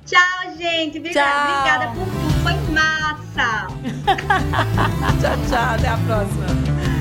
Tchau, 0.06 0.56
gente. 0.56 0.98
Obrigada, 0.98 1.30
Tchau. 1.30 1.58
obrigada 1.58 1.86
por 1.94 2.04
tudo. 2.04 2.42
Foi 2.42 2.54
massa. 2.72 3.66
Tchau, 5.20 5.36
tchau. 5.48 5.74
Até 5.74 5.88
a 5.88 5.96
próxima. 5.98 6.91